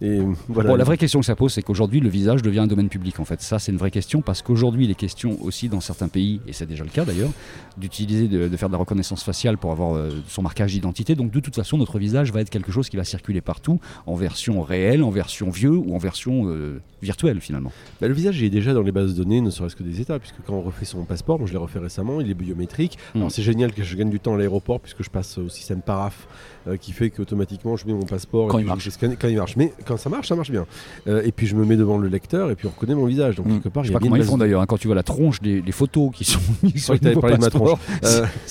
Et 0.00 0.06
euh, 0.08 0.32
voilà. 0.48 0.70
Bon, 0.70 0.76
la 0.76 0.84
vraie 0.84 0.98
question 0.98 1.20
que 1.20 1.26
ça 1.26 1.34
pose, 1.36 1.52
c'est 1.52 1.62
qu'aujourd'hui, 1.62 2.00
le 2.00 2.08
visage 2.08 2.42
devient 2.42 2.60
un 2.60 2.66
domaine 2.66 2.88
public. 2.88 3.18
En 3.20 3.24
fait, 3.24 3.40
ça, 3.40 3.58
c'est 3.58 3.72
une 3.72 3.78
vraie 3.78 3.90
question 3.90 4.20
parce 4.20 4.42
qu'aujourd'hui, 4.42 4.84
il 4.84 4.90
est 4.90 4.94
question 4.94 5.38
aussi 5.42 5.68
dans 5.68 5.80
certains 5.80 6.08
pays, 6.08 6.40
et 6.46 6.52
c'est 6.52 6.66
déjà 6.66 6.84
le 6.84 6.90
cas 6.90 7.04
d'ailleurs, 7.04 7.30
d'utiliser, 7.76 8.28
de, 8.28 8.48
de 8.48 8.56
faire 8.56 8.68
de 8.68 8.74
la 8.74 8.78
reconnaissance 8.78 9.22
faciale 9.22 9.56
pour 9.58 9.72
avoir 9.72 9.96
euh, 9.96 10.10
son 10.28 10.42
marquage 10.42 10.72
d'identité. 10.72 11.14
Donc, 11.14 11.30
de 11.30 11.40
toute 11.40 11.54
façon, 11.56 11.78
notre 11.78 11.98
visage 11.98 12.32
va 12.32 12.40
être 12.40 12.50
quelque 12.50 12.70
chose 12.70 12.88
qui 12.88 12.96
va 12.96 13.04
circuler 13.04 13.40
partout, 13.40 13.80
en 14.06 14.14
version 14.14 14.62
réelle, 14.62 15.02
en 15.02 15.10
version 15.10 15.50
vieux 15.50 15.70
ou 15.76 15.94
en 15.94 15.98
version 15.98 16.48
euh, 16.48 16.80
virtuelle 17.02 17.13
finalement. 17.40 17.72
Bah, 18.00 18.08
le 18.08 18.14
visage, 18.14 18.38
il 18.40 18.44
est 18.44 18.50
déjà 18.50 18.74
dans 18.74 18.82
les 18.82 18.92
bases 18.92 19.14
de 19.14 19.22
données, 19.22 19.40
ne 19.40 19.50
serait-ce 19.50 19.76
que 19.76 19.82
des 19.82 20.00
États, 20.00 20.18
puisque 20.18 20.36
quand 20.46 20.54
on 20.54 20.60
refait 20.62 20.84
son 20.84 21.04
passeport, 21.04 21.38
moi 21.38 21.46
je 21.46 21.52
l'ai 21.52 21.58
refait 21.58 21.78
récemment, 21.78 22.20
il 22.20 22.30
est 22.30 22.34
biométrique. 22.34 22.98
Mm. 23.14 23.18
Alors 23.18 23.30
c'est 23.30 23.42
génial 23.42 23.72
que 23.72 23.82
je 23.82 23.96
gagne 23.96 24.10
du 24.10 24.20
temps 24.20 24.34
à 24.34 24.38
l'aéroport, 24.38 24.80
puisque 24.80 25.02
je 25.02 25.10
passe 25.10 25.38
au 25.38 25.48
système 25.48 25.80
paraf, 25.80 26.26
euh, 26.68 26.76
qui 26.76 26.92
fait 26.92 27.10
qu'automatiquement 27.10 27.76
je 27.76 27.86
mets 27.86 27.92
mon 27.92 28.04
passeport. 28.04 28.48
Quand 28.48 28.58
il 28.58 28.62
je- 28.62 28.66
marche. 28.68 28.84
je 28.84 28.90
scanne- 28.90 29.16
quand 29.18 29.28
il 29.28 29.36
marche. 29.36 29.56
Mais 29.56 29.72
quand 29.86 29.96
ça 29.96 30.08
marche, 30.10 30.28
ça 30.28 30.34
marche 30.36 30.50
bien. 30.50 30.66
Euh, 31.06 31.22
et 31.24 31.32
puis 31.32 31.46
je 31.46 31.54
me 31.56 31.64
mets 31.64 31.76
devant 31.76 31.98
le 31.98 32.08
lecteur, 32.08 32.50
et 32.50 32.54
puis 32.56 32.66
on 32.66 32.70
reconnaît 32.70 32.94
mon 32.94 33.06
visage. 33.06 33.36
Donc 33.36 33.46
Mm. 33.46 33.52
quelque 33.60 33.68
part, 33.68 33.84
Je 33.84 33.88
sais 33.88 33.92
pas 33.94 34.00
comment 34.00 34.16
ils 34.16 34.24
font 34.24 34.38
d'ailleurs, 34.38 34.60
hein, 34.60 34.66
quand 34.66 34.78
tu 34.78 34.86
vois 34.88 34.96
la 34.96 35.02
tronche 35.02 35.40
des, 35.40 35.60
des 35.62 35.72
photos 35.72 36.10
qui 36.14 36.24
sont 36.24 36.40
mises 36.62 36.84
sur 36.84 36.94
le 36.94 36.98
de 37.00 37.14
ma 37.14 37.20
passeport, 37.38 37.78
Euh, 38.04 38.26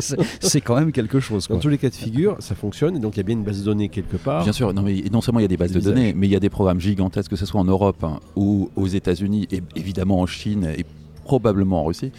c'est- 0.00 0.60
quand 0.60 0.76
même 0.76 0.92
quelque 0.92 1.20
chose. 1.20 1.48
Dans 1.48 1.58
tous 1.58 1.68
les 1.68 1.78
cas 1.78 1.88
de 1.90 1.94
figure, 1.94 2.36
ça 2.40 2.54
fonctionne, 2.54 2.96
et 2.96 3.00
donc 3.00 3.14
il 3.16 3.18
y 3.18 3.20
a 3.20 3.24
bien 3.24 3.36
une 3.36 3.42
base 3.44 3.60
de 3.60 3.64
données 3.64 3.88
quelque 3.88 4.16
part. 4.16 4.42
Bien 4.44 4.52
sûr, 4.52 4.72
non, 4.72 4.82
mais 4.82 5.02
non 5.12 5.20
seulement 5.20 5.40
il 5.40 5.42
y 5.42 5.46
a 5.46 5.48
des 5.48 5.56
bases 5.56 5.72
de 5.72 5.80
données, 5.80 6.12
mais 6.16 6.26
il 6.26 6.32
y 6.32 6.36
a 6.36 6.40
des 6.40 6.50
programmes 6.50 6.80
gigantesques, 6.80 7.30
que 7.30 7.36
ce 7.36 7.46
soit 7.46 7.60
en 7.60 7.64
Europe 7.64 7.91
hein, 8.02 8.20
ou 8.36 8.70
aux 8.76 8.86
États-Unis, 8.86 9.48
et 9.50 9.62
évidemment 9.76 10.20
en 10.20 10.26
Chine 10.26 10.64
et 10.76 10.84
probablement 11.24 11.82
en 11.82 11.84
Russie. 11.84 12.12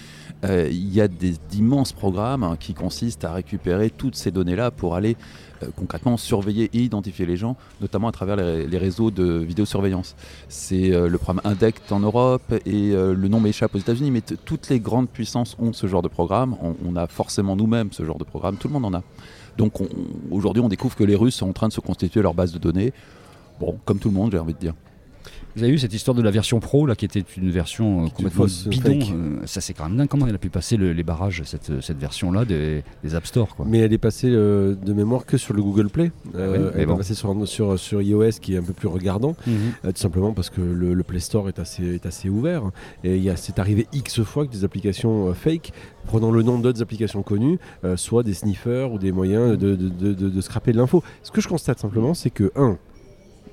Euh, 0.45 0.67
il 0.69 0.93
y 0.93 0.99
a 0.99 1.07
d'immenses 1.07 1.93
programmes 1.93 2.43
hein, 2.43 2.57
qui 2.59 2.73
consistent 2.73 3.23
à 3.23 3.33
récupérer 3.33 3.89
toutes 3.89 4.15
ces 4.15 4.31
données-là 4.31 4.71
pour 4.71 4.95
aller 4.95 5.15
euh, 5.61 5.67
concrètement 5.75 6.17
surveiller 6.17 6.69
et 6.73 6.79
identifier 6.79 7.25
les 7.25 7.37
gens, 7.37 7.55
notamment 7.79 8.09
à 8.09 8.11
travers 8.11 8.35
les, 8.35 8.77
réseaux 8.77 9.09
de 9.11 9.23
vidéosurveillance. 9.23 10.15
C'est 10.49 10.93
euh, 10.93 11.07
le 11.07 11.17
programme 11.17 11.41
INDECT 11.45 11.91
en 11.91 11.99
Europe 11.99 12.53
et 12.65 12.91
le 12.91 13.27
nom 13.27 13.39
m'échappe 13.39 13.75
aux 13.75 13.79
États-Unis, 13.79 14.11
mais 14.11 14.21
toutes 14.21 14.69
les 14.69 14.79
grandes 14.79 15.09
puissances 15.09 15.55
ont 15.59 15.71
ce 15.73 15.87
genre 15.87 16.01
de 16.01 16.09
programme. 16.09 16.55
On, 16.61 16.75
on 16.85 16.95
a 16.95 17.07
forcément 17.07 17.55
nous-mêmes 17.55 17.91
ce 17.91 18.03
genre 18.03 18.17
de 18.17 18.25
programme, 18.25 18.57
tout 18.57 18.67
le 18.67 18.73
monde 18.73 18.85
en 18.85 18.93
a. 18.97 19.03
Donc 19.57 19.79
on- 19.81 19.87
aujourd'hui, 20.31 20.61
on 20.61 20.69
découvre 20.69 20.95
que 20.95 21.03
les 21.03 21.15
Russes 21.15 21.35
sont 21.35 21.49
en 21.49 21.53
train 21.53 21.67
de 21.67 21.73
se 21.73 21.81
constituer 21.81 22.21
leur 22.21 22.33
base 22.33 22.51
de 22.51 22.59
données. 22.59 22.93
Bon, 23.59 23.77
comme 23.85 23.99
tout 23.99 24.09
le 24.09 24.15
monde, 24.15 24.31
j'ai 24.31 24.39
envie 24.39 24.53
de 24.53 24.59
dire. 24.59 24.73
Vous 25.55 25.63
avez 25.63 25.71
vu 25.71 25.77
cette 25.77 25.93
histoire 25.93 26.15
de 26.15 26.21
la 26.21 26.31
version 26.31 26.59
pro 26.59 26.85
là, 26.85 26.95
qui 26.95 27.05
était 27.05 27.23
une 27.37 27.51
version 27.51 28.05
euh, 28.05 28.07
complètement 28.09 28.43
fausse, 28.43 28.67
bidon. 28.67 28.99
euh, 29.13 29.39
ça 29.45 29.61
c'est 29.61 29.73
quand 29.73 29.85
même 29.87 29.97
dingue. 29.97 30.07
Comment 30.07 30.25
elle 30.27 30.35
a 30.35 30.39
pu 30.39 30.49
passer 30.49 30.77
le- 30.77 30.93
les 30.93 31.03
barrages 31.03 31.43
cette, 31.45 31.81
cette 31.81 31.97
version 31.97 32.31
là 32.31 32.43
des, 32.45 32.83
des 33.03 33.15
App 33.15 33.25
Store 33.27 33.55
quoi? 33.55 33.65
Mais 33.69 33.79
elle 33.79 33.93
est 33.93 33.97
passée 33.99 34.29
euh, 34.31 34.75
de 34.75 34.93
mémoire 34.93 35.25
que 35.25 35.37
sur 35.37 35.53
le 35.53 35.61
Google 35.61 35.89
Play. 35.89 36.11
Euh, 36.35 36.55
Ah 36.55 36.57
oui, 36.57 36.71
mais 36.75 36.81
elle 36.81 36.87
bon. 36.87 36.95
est 36.95 36.97
passée 36.97 37.13
sur, 37.13 37.47
sur, 37.47 37.77
sur 37.79 38.01
iOS 38.01 38.31
qui 38.41 38.55
est 38.55 38.57
un 38.57 38.63
peu 38.63 38.73
plus 38.73 38.87
regardant. 38.87 39.35
Mhm. 39.45 39.53
Euh, 39.85 39.91
tout 39.91 39.99
simplement 40.01 40.33
parce 40.33 40.49
que 40.49 40.61
le, 40.61 40.93
le 40.93 41.03
Play 41.03 41.19
Store 41.19 41.47
est 41.49 41.59
assez, 41.59 41.83
est 41.95 42.05
assez 42.05 42.29
ouvert. 42.29 42.63
Et 43.03 43.29
c'est 43.35 43.59
arrivé 43.59 43.87
X 43.93 44.23
fois 44.23 44.47
que 44.47 44.51
des 44.51 44.63
applications 44.63 45.29
euh, 45.29 45.33
fake, 45.33 45.71
prenant 46.07 46.31
le 46.31 46.41
nom 46.41 46.57
d'autres 46.59 46.81
applications 46.81 47.21
connues, 47.21 47.59
euh, 47.83 47.95
soit 47.95 48.23
des 48.23 48.33
sniffers 48.33 48.91
ou 48.91 48.97
des 48.97 49.11
moyens 49.11 49.57
de, 49.57 49.75
de, 49.75 49.89
de, 49.89 50.13
de- 50.13 50.29
de 50.29 50.41
scraper 50.41 50.71
de 50.71 50.77
l'info. 50.77 51.03
Ce 51.21 51.31
que 51.31 51.41
je 51.41 51.47
constate 51.47 51.79
simplement, 51.79 52.13
c'est 52.13 52.29
que, 52.31 52.51
un, 52.55 52.77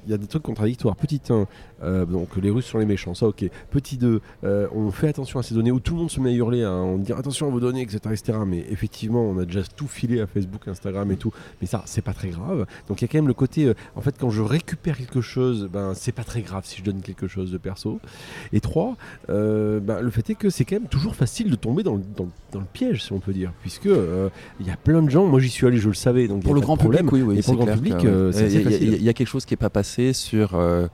il 0.06 0.10
y 0.10 0.14
a 0.14 0.18
des 0.18 0.26
trucs 0.26 0.42
contradictoires. 0.42 0.96
Petit 0.96 1.20
1, 1.28 1.46
euh, 1.82 2.04
donc 2.06 2.28
les 2.36 2.50
Russes 2.50 2.66
sont 2.66 2.78
les 2.78 2.86
méchants, 2.86 3.14
ça 3.14 3.26
ok. 3.26 3.44
Petit 3.70 3.96
2, 3.96 4.20
euh, 4.44 4.66
on 4.74 4.90
fait 4.90 5.08
attention 5.08 5.38
à 5.38 5.42
ces 5.42 5.54
données 5.54 5.70
où 5.70 5.80
tout 5.80 5.94
le 5.94 6.00
monde 6.00 6.10
se 6.10 6.20
met 6.20 6.30
à 6.30 6.32
hurler, 6.34 6.62
hein, 6.62 6.72
on 6.74 6.96
dit 6.98 7.12
attention 7.12 7.46
à 7.46 7.50
vos 7.50 7.60
données, 7.60 7.82
etc., 7.82 7.98
etc. 8.10 8.38
Mais 8.46 8.64
effectivement, 8.70 9.22
on 9.22 9.38
a 9.38 9.44
déjà 9.44 9.62
tout 9.64 9.86
filé 9.86 10.20
à 10.20 10.26
Facebook, 10.26 10.66
Instagram 10.68 11.10
et 11.12 11.16
tout. 11.16 11.32
Mais 11.60 11.66
ça, 11.66 11.82
c'est 11.86 12.02
pas 12.02 12.12
très 12.14 12.28
grave. 12.28 12.66
Donc 12.88 13.00
il 13.00 13.04
y 13.04 13.06
a 13.06 13.08
quand 13.08 13.18
même 13.18 13.28
le 13.28 13.34
côté, 13.34 13.66
euh, 13.66 13.74
en 13.96 14.00
fait, 14.00 14.14
quand 14.18 14.30
je 14.30 14.42
récupère 14.42 14.96
quelque 14.96 15.20
chose, 15.20 15.68
ben 15.72 15.92
c'est 15.94 16.12
pas 16.12 16.24
très 16.24 16.42
grave 16.42 16.64
si 16.66 16.78
je 16.78 16.84
donne 16.84 17.00
quelque 17.00 17.28
chose 17.28 17.50
de 17.52 17.58
perso. 17.58 18.00
Et 18.52 18.60
3, 18.60 18.96
ben, 19.28 20.00
le 20.00 20.10
fait 20.10 20.30
est 20.30 20.34
que 20.34 20.50
c'est 20.50 20.64
quand 20.64 20.76
même 20.76 20.88
toujours 20.88 21.14
facile 21.14 21.50
de 21.50 21.56
tomber 21.56 21.82
dans, 21.82 21.96
le- 21.96 22.02
dans- 22.16 22.28
dans 22.52 22.60
le 22.60 22.66
piège, 22.72 23.04
si 23.04 23.12
on 23.12 23.20
peut 23.20 23.32
dire, 23.32 23.52
puisque 23.62 23.86
il 23.86 24.66
y 24.66 24.70
a 24.70 24.76
plein 24.76 25.02
de 25.02 25.10
gens. 25.10 25.26
Moi, 25.26 25.40
j'y 25.40 25.48
suis 25.48 25.66
allé, 25.66 25.76
je 25.78 25.88
le 25.88 25.94
savais, 25.94 26.28
donc 26.28 26.42
Pour 26.42 26.54
le 26.54 26.60
grand 26.60 26.76
problème. 26.76 27.06
public, 27.06 27.26
oui, 27.26 27.34
oui. 27.34 27.38
Et 27.38 27.42
pour 27.42 27.54
le 27.54 27.64
grand 27.64 27.74
public, 27.74 27.94
ouais. 27.94 28.00
Il 28.02 28.48
y 28.48 28.62
y, 28.62 28.66
a- 28.66 28.96
il 28.96 29.02
y 29.02 29.08
a 29.08 29.12
quelque 29.12 29.28
chose 29.28 29.44
qui 29.44 29.52
n'est 29.54 29.58
pas 29.58 29.70
passé 29.70 29.99
sur 30.12 30.54
euh, 30.54 30.86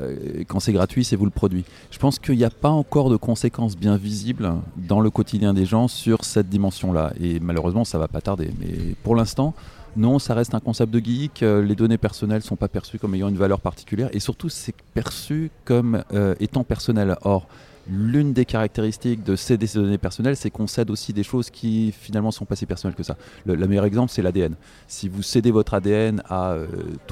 euh, 0.00 0.44
quand 0.48 0.60
c'est 0.60 0.72
gratuit, 0.72 1.04
c'est 1.04 1.16
vous 1.16 1.24
le 1.24 1.30
produit. 1.30 1.64
Je 1.90 1.98
pense 1.98 2.18
qu'il 2.18 2.36
n'y 2.36 2.44
a 2.44 2.50
pas 2.50 2.70
encore 2.70 3.10
de 3.10 3.16
conséquences 3.16 3.76
bien 3.76 3.96
visibles 3.96 4.52
dans 4.76 5.00
le 5.00 5.10
quotidien 5.10 5.52
des 5.54 5.64
gens 5.64 5.88
sur 5.88 6.24
cette 6.24 6.48
dimension-là. 6.48 7.12
Et 7.20 7.40
malheureusement, 7.40 7.84
ça 7.84 7.98
va 7.98 8.08
pas 8.08 8.20
tarder. 8.20 8.50
Mais 8.60 8.94
pour 9.02 9.16
l'instant, 9.16 9.54
non, 9.96 10.18
ça 10.18 10.34
reste 10.34 10.54
un 10.54 10.60
concept 10.60 10.92
de 10.92 11.00
geek. 11.00 11.42
Euh, 11.42 11.62
Les 11.62 11.74
données 11.74 11.98
personnelles 11.98 12.42
sont 12.42 12.56
pas 12.56 12.68
perçues 12.68 12.98
comme 12.98 13.14
ayant 13.14 13.28
une 13.28 13.36
valeur 13.36 13.60
particulière. 13.60 14.08
Et 14.12 14.20
surtout, 14.20 14.48
c'est 14.48 14.74
perçu 14.94 15.50
comme 15.64 16.02
étant 16.38 16.64
personnel. 16.64 17.16
Or, 17.22 17.46
L'une 17.88 18.32
des 18.32 18.44
caractéristiques 18.44 19.24
de 19.24 19.36
céder 19.36 19.66
ces 19.66 19.78
données 19.78 19.98
personnelles, 19.98 20.36
c'est 20.36 20.50
qu'on 20.50 20.66
cède 20.66 20.90
aussi 20.90 21.12
des 21.12 21.22
choses 21.22 21.50
qui 21.50 21.92
finalement 21.92 22.30
sont 22.30 22.44
pas 22.44 22.54
si 22.56 22.66
personnelles 22.66 22.94
que 22.96 23.02
ça. 23.02 23.16
Le, 23.46 23.54
le 23.54 23.66
meilleur 23.66 23.84
exemple, 23.84 24.12
c'est 24.12 24.22
l'ADN. 24.22 24.54
Si 24.86 25.08
vous 25.08 25.22
cédez 25.22 25.50
votre 25.50 25.74
ADN 25.74 26.22
à 26.28 26.52
euh, 26.52 26.66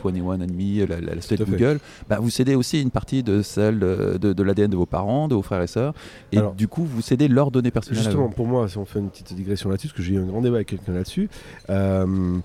21andMe, 0.04 0.86
la, 0.88 1.00
la, 1.00 1.14
la 1.14 1.20
société. 1.20 1.44
Google, 1.44 1.80
bah, 2.08 2.18
vous 2.20 2.30
cédez 2.30 2.54
aussi 2.54 2.80
une 2.80 2.90
partie 2.90 3.22
de 3.22 3.42
celle 3.42 3.78
de, 3.78 4.18
de- 4.20 4.32
de 4.32 4.42
l'ADN 4.42 4.70
de 4.70 4.76
vos 4.76 4.86
parents, 4.86 5.26
de 5.28 5.34
vos 5.34 5.42
frères 5.42 5.62
et 5.62 5.66
sœurs, 5.66 5.94
et 6.32 6.38
Alors, 6.38 6.54
du 6.54 6.68
coup, 6.68 6.84
vous 6.84 7.02
cédez 7.02 7.28
leurs 7.28 7.50
données 7.50 7.70
personnelles. 7.70 8.02
Justement, 8.02 8.28
pour 8.28 8.46
moi, 8.46 8.68
si 8.68 8.78
on 8.78 8.84
fait 8.84 8.98
une 8.98 9.10
petite 9.10 9.34
digression 9.34 9.70
là-dessus, 9.70 9.88
parce 9.88 9.96
que 9.96 10.02
j'ai 10.02 10.14
eu 10.14 10.18
un 10.18 10.26
grand 10.26 10.42
débat 10.42 10.56
avec 10.56 10.68
quelqu'un 10.68 10.92
là-dessus, 10.92 11.28
euh, 11.70 12.06
euh, 12.06 12.38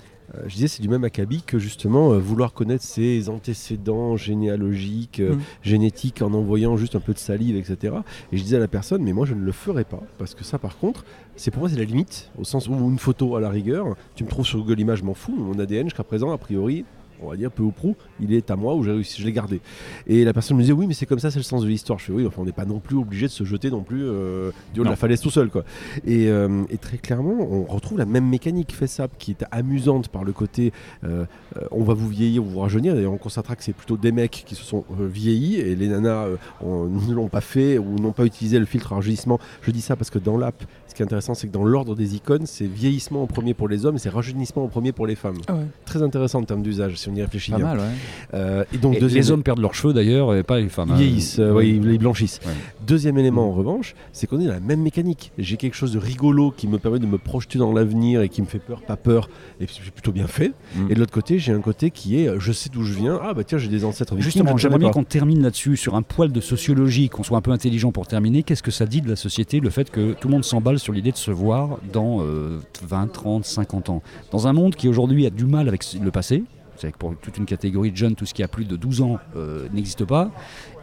je 0.47 0.55
disais 0.55 0.67
c'est 0.67 0.81
du 0.81 0.89
même 0.89 1.03
acabit 1.03 1.41
que 1.43 1.59
justement 1.59 2.13
euh, 2.13 2.17
vouloir 2.19 2.53
connaître 2.53 2.83
ses 2.83 3.29
antécédents 3.29 4.17
généalogiques, 4.17 5.19
euh, 5.19 5.35
Mm. 5.35 5.39
génétiques 5.61 6.21
en 6.21 6.33
envoyant 6.33 6.75
juste 6.77 6.95
un 6.95 6.99
peu 6.99 7.13
de 7.13 7.17
salive, 7.19 7.55
etc. 7.55 7.95
Et 8.31 8.37
je 8.37 8.43
disais 8.43 8.57
à 8.57 8.59
la 8.59 8.67
personne, 8.67 9.03
mais 9.03 9.13
moi 9.13 9.25
je 9.25 9.33
ne 9.33 9.43
le 9.43 9.51
ferai 9.51 9.83
pas, 9.83 10.01
parce 10.17 10.35
que 10.35 10.43
ça 10.43 10.57
par 10.59 10.77
contre, 10.77 11.05
c'est 11.35 11.51
pour 11.51 11.61
moi 11.61 11.69
c'est 11.69 11.77
la 11.77 11.83
limite, 11.83 12.29
au 12.37 12.43
sens 12.43 12.67
où 12.67 12.73
une 12.73 12.99
photo 12.99 13.35
à 13.35 13.41
la 13.41 13.49
rigueur, 13.49 13.95
tu 14.15 14.23
me 14.23 14.29
trouves 14.29 14.45
sur 14.45 14.59
Google 14.59 14.79
Images, 14.79 14.99
je 14.99 15.03
m'en 15.05 15.13
fous, 15.13 15.35
mon 15.35 15.57
ADN 15.59 15.85
jusqu'à 15.85 16.03
présent, 16.03 16.31
a 16.31 16.37
priori, 16.37 16.85
on 17.21 17.29
va 17.29 17.35
dire 17.35 17.51
peu 17.51 17.63
ou 17.63 17.71
prou, 17.71 17.95
il 18.19 18.33
est 18.33 18.49
à 18.51 18.55
moi 18.55 18.75
ou 18.75 18.83
j'ai 18.83 18.91
réussi, 18.91 19.21
je 19.21 19.25
l'ai 19.25 19.33
gardé. 19.33 19.61
Et 20.07 20.23
la 20.23 20.33
personne 20.33 20.57
me 20.57 20.61
disait 20.61 20.73
oui 20.73 20.87
mais 20.87 20.93
c'est 20.93 21.05
comme 21.05 21.19
ça, 21.19 21.31
c'est 21.31 21.39
le 21.39 21.43
sens 21.43 21.63
de 21.63 21.67
l'histoire. 21.67 21.99
Je 21.99 22.05
fais 22.05 22.13
oui, 22.13 22.25
enfin 22.25 22.41
on 22.41 22.45
n'est 22.45 22.51
pas 22.51 22.65
non 22.65 22.79
plus 22.79 22.97
obligé 22.97 23.27
de 23.27 23.31
se 23.31 23.43
jeter 23.43 23.69
non 23.71 23.83
plus 23.83 24.03
euh, 24.03 24.51
du 24.73 24.79
haut 24.79 24.83
de 24.83 24.89
la 24.89 24.95
falaise 24.95 25.21
tout 25.21 25.29
seul 25.29 25.49
quoi. 25.49 25.63
Et, 26.05 26.27
euh, 26.29 26.63
et 26.69 26.77
très 26.77 26.97
clairement, 26.97 27.35
on 27.39 27.63
retrouve 27.63 27.97
la 27.97 28.05
même 28.05 28.27
mécanique 28.27 28.73
FaceApp 28.73 29.11
qui 29.17 29.31
est 29.31 29.45
amusante 29.51 30.07
par 30.09 30.23
le 30.23 30.31
côté 30.33 30.73
euh, 31.03 31.25
euh, 31.57 31.67
on 31.71 31.83
va 31.83 31.93
vous 31.93 32.07
vieillir 32.07 32.43
ou 32.43 32.47
vous 32.47 32.59
rajeunir. 32.59 32.95
D'ailleurs, 32.95 33.13
on 33.13 33.17
constatera 33.17 33.55
que 33.55 33.63
c'est 33.63 33.73
plutôt 33.73 33.97
des 33.97 34.11
mecs 34.11 34.43
qui 34.45 34.55
se 34.55 34.63
sont 34.63 34.85
euh, 34.99 35.07
vieillis 35.07 35.55
et 35.57 35.75
les 35.75 35.87
nanas 35.87 36.25
euh, 36.25 36.37
ne 36.63 37.13
l'ont 37.13 37.27
pas 37.29 37.41
fait 37.41 37.77
ou 37.77 37.99
n'ont 37.99 38.11
pas 38.11 38.25
utilisé 38.25 38.59
le 38.59 38.65
filtre 38.65 38.93
rajeunissement. 38.93 39.39
Je 39.61 39.71
dis 39.71 39.81
ça 39.81 39.95
parce 39.95 40.09
que 40.09 40.19
dans 40.19 40.37
l'app, 40.37 40.63
ce 40.87 40.95
qui 40.95 41.01
est 41.01 41.05
intéressant, 41.05 41.33
c'est 41.33 41.47
que 41.47 41.53
dans 41.53 41.65
l'ordre 41.65 41.95
des 41.95 42.15
icônes, 42.15 42.45
c'est 42.45 42.65
vieillissement 42.67 43.23
en 43.23 43.27
premier 43.27 43.53
pour 43.53 43.67
les 43.67 43.85
hommes 43.85 43.95
et 43.95 43.99
c'est 43.99 44.09
rajeunissement 44.09 44.63
en 44.63 44.67
premier 44.67 44.91
pour 44.91 45.07
les 45.07 45.15
femmes. 45.15 45.37
Ah 45.47 45.55
ouais. 45.55 45.65
Très 45.85 46.01
intéressant 46.01 46.39
en 46.39 46.43
termes 46.43 46.61
d'usage. 46.61 46.97
Si 47.03 47.09
on 47.09 47.15
y 47.15 47.21
réfléchit 47.21 47.51
Pas 47.51 47.57
bien. 47.57 47.65
mal, 47.67 47.79
ouais. 47.79 47.85
Euh, 48.33 48.63
et 48.73 48.77
donc 48.77 48.95
Et 48.95 48.99
deuxième 48.99 49.21
les 49.21 49.31
hommes 49.31 49.43
perdent 49.43 49.59
leurs 49.59 49.75
cheveux 49.75 49.93
d'ailleurs, 49.93 50.33
et 50.35 50.43
pas 50.43 50.59
les 50.59 50.69
femmes. 50.69 50.89
ils 50.91 50.95
vieillissent, 50.95 51.39
euh, 51.39 51.53
ouais, 51.53 51.67
ils, 51.69 51.85
ils 51.85 51.99
blanchissent. 51.99 52.39
Ouais. 52.45 52.51
Deuxième 52.85 53.17
élément 53.17 53.49
en 53.49 53.51
revanche, 53.51 53.95
c'est 54.11 54.27
qu'on 54.27 54.39
est 54.39 54.45
dans 54.45 54.53
la 54.53 54.59
même 54.59 54.81
mécanique. 54.81 55.31
J'ai 55.37 55.57
quelque 55.57 55.75
chose 55.75 55.93
de 55.93 55.99
rigolo 55.99 56.51
qui 56.55 56.67
me 56.67 56.79
permet 56.79 56.99
de 56.99 57.05
me 57.05 57.17
projeter 57.17 57.59
dans 57.59 57.71
l'avenir 57.71 58.21
et 58.21 58.29
qui 58.29 58.41
me 58.41 58.47
fait 58.47 58.59
peur, 58.59 58.81
pas 58.81 58.95
peur, 58.97 59.29
et 59.59 59.67
c'est 59.67 59.91
plutôt 59.91 60.11
bien 60.11 60.27
fait. 60.27 60.51
Mm. 60.75 60.91
Et 60.91 60.95
de 60.95 60.99
l'autre 60.99 61.11
côté, 61.13 61.39
j'ai 61.39 61.53
un 61.53 61.61
côté 61.61 61.91
qui 61.91 62.19
est, 62.19 62.27
euh, 62.27 62.39
je 62.39 62.51
sais 62.51 62.69
d'où 62.71 62.83
je 62.83 62.93
viens. 62.93 63.19
Ah 63.21 63.33
bah 63.33 63.43
tiens, 63.43 63.57
j'ai 63.57 63.69
des 63.69 63.85
ancêtres 63.85 64.15
vikings, 64.15 64.31
Justement, 64.31 64.57
j'aimerais 64.57 64.79
bien 64.79 64.91
qu'on 64.91 65.03
termine 65.03 65.41
là-dessus, 65.41 65.77
sur 65.77 65.95
un 65.95 66.01
poil 66.01 66.31
de 66.31 66.41
sociologie, 66.41 67.09
qu'on 67.09 67.23
soit 67.23 67.37
un 67.37 67.41
peu 67.41 67.51
intelligent 67.51 67.91
pour 67.91 68.07
terminer. 68.07 68.43
Qu'est-ce 68.43 68.63
que 68.63 68.71
ça 68.71 68.85
dit 68.85 69.01
de 69.01 69.09
la 69.09 69.15
société, 69.15 69.59
le 69.59 69.69
fait 69.69 69.89
que 69.89 70.13
tout 70.13 70.27
le 70.27 70.33
monde 70.33 70.45
s'emballe 70.45 70.79
sur 70.79 70.93
l'idée 70.93 71.11
de 71.11 71.17
se 71.17 71.31
voir 71.31 71.77
dans 71.91 72.19
euh, 72.21 72.59
20, 72.87 73.11
30, 73.11 73.45
50 73.45 73.89
ans? 73.89 74.01
Dans 74.31 74.47
un 74.47 74.53
monde 74.53 74.75
qui 74.75 74.87
aujourd'hui 74.87 75.25
a 75.25 75.29
du 75.29 75.45
mal 75.45 75.67
avec 75.67 75.83
le 76.01 76.11
passé, 76.11 76.43
c'est 76.77 76.91
que 76.91 76.97
pour 76.97 77.15
toute 77.15 77.37
une 77.37 77.45
catégorie 77.45 77.91
de 77.91 77.97
jeunes, 77.97 78.15
tout 78.15 78.25
ce 78.25 78.33
qui 78.33 78.43
a 78.43 78.47
plus 78.47 78.65
de 78.65 78.75
12 78.75 79.01
ans 79.01 79.19
euh, 79.35 79.67
n'existe 79.73 80.05
pas, 80.05 80.31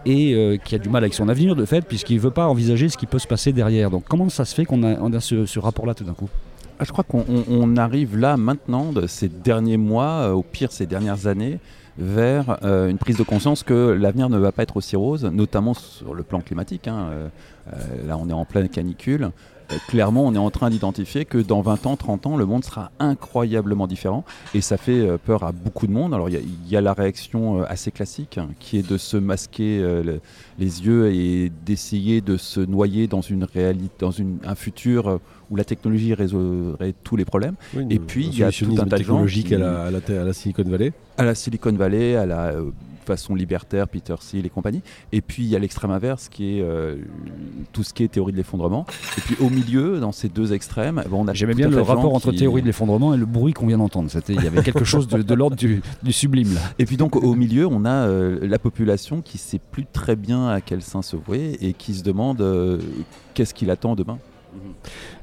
et 0.07 0.35
euh, 0.35 0.57
qui 0.57 0.75
a 0.75 0.79
du 0.79 0.89
mal 0.89 1.03
avec 1.05 1.15
son 1.15 1.29
avenir, 1.29 1.57
de 1.57 1.65
fait, 1.65 1.85
puisqu'il 1.87 2.17
ne 2.17 2.21
veut 2.21 2.31
pas 2.31 2.47
envisager 2.47 2.89
ce 2.89 2.97
qui 2.97 3.07
peut 3.07 3.19
se 3.19 3.27
passer 3.27 3.53
derrière. 3.53 3.91
Donc 3.91 4.05
comment 4.09 4.29
ça 4.29 4.45
se 4.45 4.55
fait 4.55 4.65
qu'on 4.65 4.83
a, 4.83 5.21
ce, 5.21 5.59
rapport-là 5.59 5.95
tout 5.95 6.05
d'un 6.05 6.15
coup? 6.15 6.29
Ah, 6.79 6.85
je 6.85 6.93
crois 6.93 7.05
qu'on 7.05 7.25
on- 7.29 7.45
on 7.49 7.77
arrive 7.77 8.17
là 8.17 8.37
maintenant, 8.39 8.93
de 8.93 9.07
ces 9.07 9.29
derniers 9.29 9.77
mois, 9.77 10.23
euh, 10.29 10.33
au 10.33 10.43
pire 10.43 10.73
ces 10.73 10.87
dernières 10.87 11.27
années, 11.27 11.59
vers 11.99 12.59
une 12.65 12.97
prise 12.97 13.17
de 13.19 13.23
conscience 13.25 13.63
que 13.63 13.91
l'avenir 13.91 14.31
ne 14.31 14.39
va 14.39 14.53
pas 14.53 14.63
être 14.63 14.79
aussi 14.79 14.97
rose, 14.97 15.25
notamment 15.25 15.75
sur 15.75 16.15
le 16.15 16.23
plan 16.23 16.41
climatique. 16.41 16.89
hein. 16.89 17.11
Là, 18.07 18.17
on 18.17 18.29
est 18.31 18.33
en 18.33 18.47
pleine 18.47 18.71
canicule. 18.71 19.31
Euh, 19.73 19.77
clairement, 19.89 20.25
on 20.27 20.35
est 20.35 20.39
en 20.39 20.51
train 20.51 20.71
d'identifier 20.71 21.25
que 21.25 21.39
dans 21.39 21.61
20 21.61 21.87
ans, 21.87 21.97
30 21.97 22.27
ans, 22.27 22.37
le 22.37 22.45
monde 22.47 22.65
sera 22.65 22.91
incroyablement 22.99 23.87
différent. 23.87 24.25
Et 24.55 24.61
ça 24.61 24.77
fait 24.77 24.99
euh, 25.01 25.17
peur 25.17 25.45
à 25.45 25.53
beaucoup 25.53 25.87
de 25.87 25.93
monde. 25.93 26.13
Alors, 26.15 26.29
il 26.29 26.33
y 26.35 26.39
a- 26.39 26.41
il 26.41 26.71
y, 26.71 26.77
a 26.77 26.81
la 26.81 26.93
réaction 26.93 27.61
euh, 27.61 27.65
assez 27.69 27.91
classique, 27.91 28.39
hein, 28.39 28.49
qui 28.59 28.79
est 28.79 28.89
de 28.89 28.97
se 28.99 29.17
masquer 29.17 29.79
euh, 29.81 30.03
le- 30.03 30.21
les 30.59 30.85
yeux 30.85 31.13
et 31.15 31.53
d'essayer 31.65 32.21
de 32.21 32.37
se 32.37 32.61
noyer 32.61 33.07
dans 33.07 33.21
une 33.21 33.45
réalité, 33.45 33.95
dans 34.01 34.11
une, 34.11 34.39
un 34.45 34.55
futur 34.55 35.21
où 35.51 35.57
la 35.57 35.65
technologie 35.65 36.15
résoudrait 36.15 36.95
tous 37.05 37.17
les 37.17 37.25
problèmes. 37.25 37.55
Oui, 37.75 37.85
Et 37.91 37.99
puis, 37.99 38.27
il 38.27 38.39
y 38.39 38.43
a 38.45 38.51
tout 38.53 38.73
un 38.81 38.87
tas 38.87 38.99
de 38.99 39.03
gens 39.05 39.25
qui- 39.27 39.55
à, 39.55 39.59
la, 39.59 39.83
à, 39.85 39.91
la, 39.91 39.99
à 40.21 40.25
la 40.25 40.33
Silicon 40.33 40.65
Valley. 40.65 40.93
À 41.19 41.25
la 41.25 41.35
Silicon 41.35 41.73
Valley, 41.73 42.17
à 42.17 42.27
la 42.27 42.47
euh, 42.53 42.71
façon 43.11 43.35
libertaire, 43.35 43.89
Peter 43.89 44.15
Thiel 44.21 44.47
et 44.47 44.51
compagnie. 44.51 44.83
Et 45.13 45.21
puis, 45.21 45.43
il 45.45 45.49
y 45.49 45.57
a 45.57 45.59
l'extrême 45.59 45.91
inverse, 45.91 46.29
qui 46.29 46.59
est 46.59 46.63
euh, 46.63 46.97
tout 47.73 47.83
ce 47.83 47.93
qui 47.93 48.05
est 48.05 48.09
théorie 48.09 48.33
de 48.33 48.37
l'effondrement. 48.37 48.87
Et 49.19 49.21
puis, 49.21 49.37
au 49.41 49.51
milieu, 49.51 49.99
dans 50.01 50.13
ces 50.13 50.29
deux 50.29 50.53
extrêmes, 50.53 51.03
bon, 51.09 51.25
on 51.25 51.29
a 51.29 51.35
J'aimais 51.35 51.55
bien 51.55 51.69
le 51.69 51.81
rapport 51.81 52.15
entre 52.15 52.31
qui- 52.33 52.39
théorie 52.39 52.63
de 52.63 52.67
l'effondrement 52.67 53.15
et 53.15 53.17
le 53.17 53.27
bruit 53.27 53.53
qu'on 53.53 53.67
vient 53.67 53.79
d'entendre. 53.79 54.11
C'était- 54.11 54.35
Il 54.35 54.43
y 54.45 54.47
avait 54.47 54.63
quelque 54.63 54.85
chose 54.85 55.09
de, 55.09 55.23
de 55.23 55.35
l'ordre 55.35 55.57
du, 55.57 55.83
du 56.03 56.13
sublime 56.13 56.55
là. 56.55 56.61
Et 56.79 56.87
puis 56.87 56.97
donc 56.97 57.17
au 57.17 57.35
milieu, 57.35 57.67
on 57.67 57.85
a 57.85 57.91
euh, 58.07 58.39
la 58.47 58.59
population 58.59 59.21
qui 59.23 59.39
sait 59.39 59.59
plus 59.73 59.85
très 59.87 60.17
bien 60.17 60.49
à 60.49 60.61
quel 60.61 60.83
sein 60.83 61.03
se 61.03 61.17
vouer 61.17 61.57
et 61.61 61.73
qui 61.73 61.95
se 61.95 62.03
demande 62.03 62.41
euh, 62.41 62.79
qu'est-ce 63.35 63.55
qu'il 63.55 63.71
attend 63.71 63.95
demain. 63.95 64.19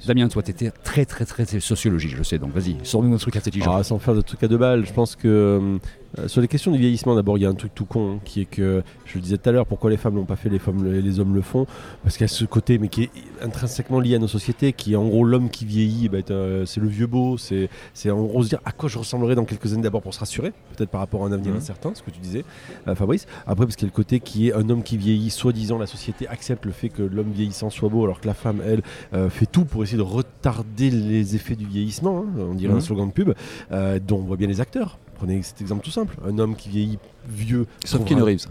Damien, 0.08 0.28
toi, 0.30 0.42
tu 0.42 0.52
étais 0.52 0.72
très, 0.72 1.06
très, 1.06 1.26
très, 1.26 1.46
très 1.46 1.60
sociologie, 1.60 2.10
je 2.10 2.24
sais. 2.24 2.38
Donc, 2.40 2.52
vas-y, 2.54 2.78
sors-nous 2.84 3.14
un 3.14 3.18
truc 3.18 3.36
intelligent. 3.36 3.76
Ah, 3.76 3.84
sans 3.84 4.00
faire 4.00 4.14
de 4.16 4.22
trucs 4.22 4.42
à 4.44 4.48
deux 4.48 4.58
balles, 4.58 4.86
je 4.86 4.94
pense 4.94 5.16
que 5.18 5.78
euh, 6.20 6.28
sur 6.28 6.42
les 6.42 6.48
questions 6.48 6.72
du 6.72 6.78
vieillissement, 6.80 7.16
d'abord, 7.16 7.38
il 7.38 7.42
y 7.42 7.46
a 7.46 7.50
un 7.50 7.54
truc 7.54 7.74
tout 7.76 7.86
con 7.86 8.16
hein, 8.16 8.20
qui 8.26 8.42
est 8.42 8.46
que, 8.46 8.84
je 9.06 9.16
le 9.16 9.22
disais 9.22 9.38
tout 9.38 9.50
à 9.50 9.52
l'heure, 9.52 9.66
pourquoi 9.66 9.90
les 9.90 9.98
femmes 9.98 10.16
l'ont 10.16 10.26
pas 10.26 10.36
fait, 10.36 10.50
les 10.50 10.60
femmes 10.60 10.84
le- 10.84 11.00
les 11.00 11.20
hommes 11.20 11.36
le 11.36 11.42
font 11.42 11.66
Parce 12.04 12.16
qu'il 12.18 12.24
y 12.24 12.30
a 12.30 12.34
ce 12.34 12.46
côté, 12.46 12.78
mais 12.78 12.88
qui 12.88 13.04
est 13.04 13.10
intrinsèquement 13.42 14.00
lié 14.00 14.16
à 14.16 14.20
nos 14.20 14.28
sociétés, 14.28 14.74
qui 14.74 14.94
est 14.94 14.96
en 14.96 15.08
gros 15.08 15.24
l'homme 15.24 15.50
qui 15.50 15.66
vieillit, 15.66 16.10
bah, 16.10 16.20
un- 16.30 16.66
c'est 16.66 16.80
le 16.80 16.88
vieux 16.88 17.08
beau, 17.08 17.38
c'est 17.38 17.70
c'est 17.94 18.10
en 18.12 18.24
gros 18.24 18.44
se 18.44 18.50
dire 18.50 18.60
à 18.66 18.72
quoi 18.72 18.90
je 18.90 18.98
ressemblerai 18.98 19.36
dans 19.36 19.46
quelques 19.46 19.74
années 19.74 19.82
d'abord 19.84 20.02
pour 20.02 20.14
se 20.14 20.20
rassurer, 20.20 20.52
peut-être 20.76 20.90
par 20.90 21.02
rapport 21.02 21.24
à 21.24 21.28
un 21.28 21.32
avenir 21.32 21.52
Mhm. 21.52 21.58
incertain, 21.58 21.92
ce 21.94 22.02
que 22.02 22.12
tu 22.12 22.20
disais, 22.20 22.44
euh, 22.88 22.96
Fabrice. 22.96 23.28
Après, 23.46 23.66
parce 23.66 23.76
qu'il 23.76 23.86
y 23.88 23.90
a 23.90 23.94
le 23.94 23.96
côté 23.96 24.20
qui 24.20 24.48
est 24.50 24.54
un 24.54 24.70
homme 24.70 24.84
qui 24.84 24.98
vieillit, 24.98 25.30
soi-disant 25.30 25.78
la 25.78 25.88
société 25.88 26.28
accepte 26.28 26.66
le 26.66 26.72
fait 26.72 26.90
que 26.90 27.04
l'homme 27.04 27.32
vieillissant 27.32 27.70
soit 27.70 27.90
beau, 27.90 28.04
alors 28.04 28.20
que 28.22 28.28
la 28.28 28.34
femme, 28.34 28.62
elle, 28.66 28.82
euh, 29.14 29.30
fait 29.30 29.46
tout 29.46 29.66
pour 29.66 29.84
essayer 29.84 29.98
de 29.98 30.04
retarder 30.04 30.90
les 30.90 31.36
effets 31.36 31.56
du 31.56 31.66
vieillissement, 31.66 32.20
hein, 32.26 32.40
on 32.40 32.54
dirait 32.56 32.74
un 32.74 32.78
Mhm. 32.78 32.82
slogan 32.82 33.08
de 33.08 33.14
pub, 33.14 33.34
euh, 33.72 34.00
dont 34.06 34.18
on 34.18 34.24
voit 34.24 34.38
bien 34.38 34.48
les 34.48 34.62
acteurs. 34.62 34.98
Prenez 35.18 35.42
cet 35.42 35.62
exemple 35.62 35.84
tout 35.84 35.92
simple. 35.92 36.16
Un 36.28 36.38
homme 36.38 36.56
qui 36.56 36.70
vieillit 36.70 37.00
vieux. 37.28 37.66
Sauf 37.84 38.06
Keanu 38.06 38.24
Reeves. 38.24 38.48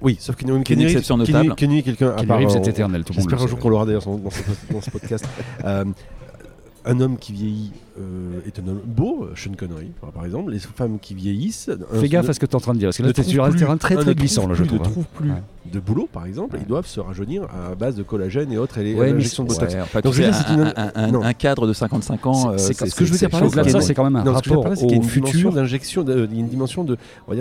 Oui, 0.00 0.16
sauf 0.20 0.36
Qui 0.36 0.44
est 0.44 0.48
une 0.48 0.82
exception 0.82 1.16
notable. 1.16 1.52
Est 1.52 1.82
quelqu'un 1.82 2.12
Keanu 2.12 2.32
Reeves, 2.32 2.50
c'est 2.50 2.68
éternel, 2.68 3.04
J'espère 3.10 3.42
un 3.42 3.46
jour 3.46 3.58
qu'on 3.58 3.68
l'aura 3.68 3.84
d'ailleurs 3.84 4.04
dans, 4.04 4.16
dans 4.16 4.30
ce, 4.30 4.42
dans 4.72 4.80
ce 4.80 4.90
podcast. 4.90 5.26
Euh, 5.64 5.84
un 6.84 7.00
homme 7.00 7.18
qui 7.18 7.32
vieillit 7.32 7.72
euh, 7.98 8.40
est 8.46 8.58
un 8.58 8.68
homme 8.68 8.80
beau, 8.84 9.28
Sean 9.34 9.52
Connery 9.56 9.90
par, 10.14 10.24
exemple. 10.24 10.52
Les 10.52 10.58
femmes 10.58 10.98
qui 11.00 11.14
vieillissent. 11.14 11.68
un- 11.68 12.00
Fais 12.00 12.08
gaffe 12.08 12.28
à 12.28 12.32
ce 12.32 12.40
que 12.40 12.46
tu 12.46 12.52
es 12.52 12.56
en 12.56 12.60
train 12.60 12.74
de 12.74 12.78
dire, 12.78 12.88
parce 12.88 12.98
que 12.98 13.02
là, 13.02 13.12
tu 13.12 13.20
es 13.20 13.24
sur 13.24 13.44
un 13.44 13.52
terrain 13.52 13.76
très, 13.76 13.96
un 13.96 14.00
très 14.02 14.14
glissant, 14.14 14.46
là, 14.46 14.54
je 14.54 14.64
trouve. 14.64 14.78
Ne 14.78 14.84
hein. 14.84 14.88
trouvent 14.90 15.06
plus 15.14 15.30
Ouais. 15.30 15.42
de 15.72 15.80
boulot, 15.80 16.08
par 16.12 16.24
exemple. 16.26 16.56
Ils 16.60 16.66
doivent 16.66 16.86
se 16.86 17.00
rajeunir 17.00 17.42
à 17.44 17.74
base 17.74 17.94
de 17.96 18.02
collagène 18.02 18.52
et 18.52 18.58
autres, 18.58 18.78
et 18.78 18.84
les- 18.84 18.94
mais 18.94 19.12
l'injection 19.12 19.44
de 19.44 19.48
botox. 19.48 19.74
Donc, 20.02 21.24
un, 21.24 21.32
cadre 21.32 21.66
de 21.66 21.72
55 21.72 22.26
ans, 22.26 22.50
euh, 22.50 22.58
C'est- 22.58 22.72
ce 22.86 22.94
que 22.94 23.04
je 23.04 23.12
veux 23.12 23.18
dire 23.18 23.30
par 23.30 23.42
là, 23.42 23.80
c'est 23.80 23.94
quand 23.94 24.04
même 24.04 24.16
un 24.16 24.32
rapport 24.32 24.66
au 24.66 24.72
une 24.72 25.00
dimension 25.00 25.26
futur. 25.26 25.52
d'injection, 25.52 26.02
de- 26.02 26.26
il 26.30 26.34
y 26.34 26.38
a 26.38 26.40
une 26.40 26.48
dimension 26.48 26.84
de, 26.84 26.96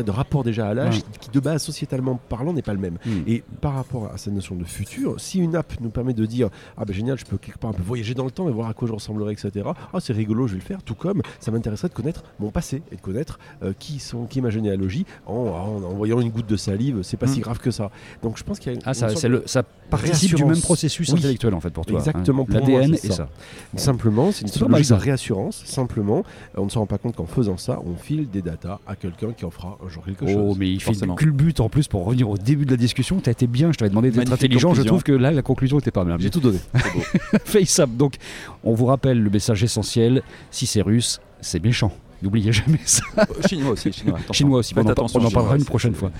rapport 0.07 0.43
déjà 0.43 0.67
à 0.67 0.73
l'âge 0.73 0.97
Ouais. 0.97 1.03
qui 1.21 1.29
de 1.29 1.39
base 1.39 1.61
sociétalement 1.63 2.19
parlant 2.29 2.53
n'est 2.53 2.61
pas 2.61 2.73
le 2.73 2.79
même. 2.79 2.97
Hmm. 3.05 3.21
Et 3.27 3.43
par 3.61 3.75
rapport 3.75 4.09
à 4.13 4.17
cette 4.17 4.33
notion 4.33 4.55
de 4.55 4.63
futur, 4.63 5.15
si 5.19 5.39
une 5.39 5.55
app 5.55 5.73
nous 5.81 5.89
permet 5.89 6.13
de 6.13 6.25
dire 6.25 6.49
ah 6.77 6.85
ben 6.85 6.93
génial, 6.93 7.17
je 7.19 7.25
peux 7.25 7.37
quelque 7.37 7.59
part 7.59 7.69
un 7.69 7.73
peu 7.73 7.83
voyager 7.83 8.13
dans 8.13 8.25
le 8.25 8.31
temps 8.31 8.47
et 8.49 8.51
voir 8.51 8.69
à 8.69 8.73
quoi 8.73 8.87
je 8.87 8.93
ressemblerai, 8.93 9.33
etc. 9.33 9.65
Ah 9.93 9.99
c'est 9.99 10.13
rigolo, 10.13 10.46
je 10.47 10.53
vais 10.53 10.59
le 10.59 10.65
faire. 10.65 10.81
Tout 10.83 10.95
comme 10.95 11.21
ça 11.39 11.51
m'intéresserait 11.51 11.89
de 11.89 11.93
connaître 11.93 12.23
mon 12.39 12.49
passé 12.51 12.81
et 12.91 12.95
de 12.95 13.01
connaître 13.01 13.39
euh, 13.63 13.73
qui 13.77 13.99
sont 13.99 14.25
qui 14.25 14.39
est 14.39 14.41
ma 14.41 14.49
généalogie 14.49 15.05
en, 15.25 15.33
en 15.33 15.83
envoyant 15.83 16.19
une 16.19 16.29
goutte 16.29 16.47
de 16.49 16.55
salive. 16.57 16.99
C'est 17.03 17.17
pas 17.17 17.27
si 17.27 17.39
Mm. 17.39 17.43
grave 17.43 17.59
que 17.59 17.71
ça. 17.71 17.91
Donc 18.23 18.37
je 18.37 18.43
pense 18.43 18.59
qu'il 18.59 18.71
y 18.71 18.75
a 18.75 18.77
une, 18.77 18.81
Ah, 18.85 18.93
ça, 18.93 19.09
c'est 19.15 19.27
le, 19.29 19.43
ça 19.45 19.63
participe 19.89 20.35
du 20.35 20.43
même 20.45 20.59
processus 20.61 21.09
Oui. 21.09 21.19
intellectuel, 21.19 21.53
en 21.53 21.59
fait, 21.61 21.69
pour 21.69 21.85
toi. 21.85 21.99
Exactement, 21.99 22.43
hein. 22.49 22.57
pour 22.59 22.67
moi, 22.69 22.79
L'ADN 22.81 22.93
et 22.95 22.97
ça. 22.97 23.13
ça. 23.13 23.29
Simplement, 23.75 24.31
c'est 24.31 24.43
une 24.59 24.67
mal, 24.67 24.81
de 24.81 24.93
réassurance. 24.93 25.61
Simplement, 25.65 26.23
on 26.55 26.65
ne 26.65 26.69
se 26.69 26.77
rend 26.77 26.85
pas 26.85 26.97
compte 26.97 27.15
qu'en 27.15 27.25
faisant 27.25 27.57
ça, 27.57 27.79
on 27.85 27.95
file 27.95 28.29
des 28.29 28.41
datas 28.41 28.79
à 28.87 28.95
quelqu'un 28.95 29.31
qui 29.31 29.45
en 29.45 29.51
fera 29.51 29.77
un 29.85 29.89
jour 29.89 30.03
quelque 30.05 30.25
Oh, 30.27 30.31
chose. 30.33 30.57
mais 30.57 30.69
il 30.69 30.79
fait 30.79 30.85
forcément. 30.85 31.13
une 31.13 31.17
culbute 31.19 31.59
en 31.59 31.69
plus 31.69 31.87
pour 31.87 32.05
revenir 32.05 32.29
au 32.29 32.37
début 32.37 32.65
de 32.65 32.71
la 32.71 32.77
discussion. 32.77 33.19
Tu 33.21 33.29
as 33.29 33.31
été 33.31 33.47
bien, 33.47 33.71
je 33.71 33.77
t'avais 33.77 33.89
demandé 33.89 34.11
d'être 34.11 34.31
intelligent. 34.31 34.73
Je 34.73 34.81
trouve 34.83 35.03
que 35.03 35.11
là, 35.11 35.31
la 35.31 35.41
conclusion 35.41 35.79
était 35.79 35.91
pas 35.91 36.03
mal. 36.03 36.19
J'ai 36.19 36.29
tout 36.29 36.39
donné. 36.39 36.59
Face 37.45 37.79
up. 37.79 37.89
Donc, 37.91 38.15
on 38.63 38.73
vous 38.73 38.85
rappelle 38.85 39.21
le 39.21 39.29
message 39.29 39.63
essentiel 39.63 40.21
si 40.51 40.65
c'est 40.65 40.81
russe, 40.81 41.19
c'est 41.41 41.63
méchant. 41.63 41.91
N'oubliez 42.21 42.51
jamais 42.51 42.79
ça. 42.83 43.03
Euh, 43.17 43.25
Chinois 43.47 43.71
aussi, 43.71 43.91
chinois. 43.91 44.19
Chinois 44.31 44.59
aussi. 44.59 44.73
Faites 44.73 44.85
on 44.85 45.03
en, 45.03 45.07
on 45.13 45.25
en 45.25 45.31
parlera 45.31 45.55
une 45.55 45.65
prochaine 45.65 45.93
fois. 45.93 46.11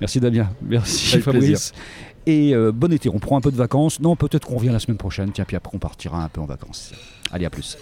Merci 0.00 0.18
Damien. 0.18 0.48
Merci 0.62 1.14
Avec 1.14 1.24
Fabrice. 1.24 1.72
Et 2.24 2.54
euh, 2.54 2.72
bon 2.72 2.90
été. 2.92 3.08
On 3.10 3.18
prend 3.18 3.36
un 3.36 3.40
peu 3.40 3.50
de 3.50 3.56
vacances. 3.56 4.00
Non, 4.00 4.16
peut-être 4.16 4.46
qu'on 4.46 4.56
revient 4.56 4.70
la 4.70 4.78
semaine 4.78 4.96
prochaine. 4.96 5.30
Tiens, 5.32 5.44
puis 5.44 5.56
après, 5.56 5.72
on 5.74 5.78
partira 5.78 6.22
un 6.22 6.28
peu 6.28 6.40
en 6.40 6.46
vacances. 6.46 6.92
Allez, 7.32 7.44
à 7.44 7.50
plus. 7.50 7.76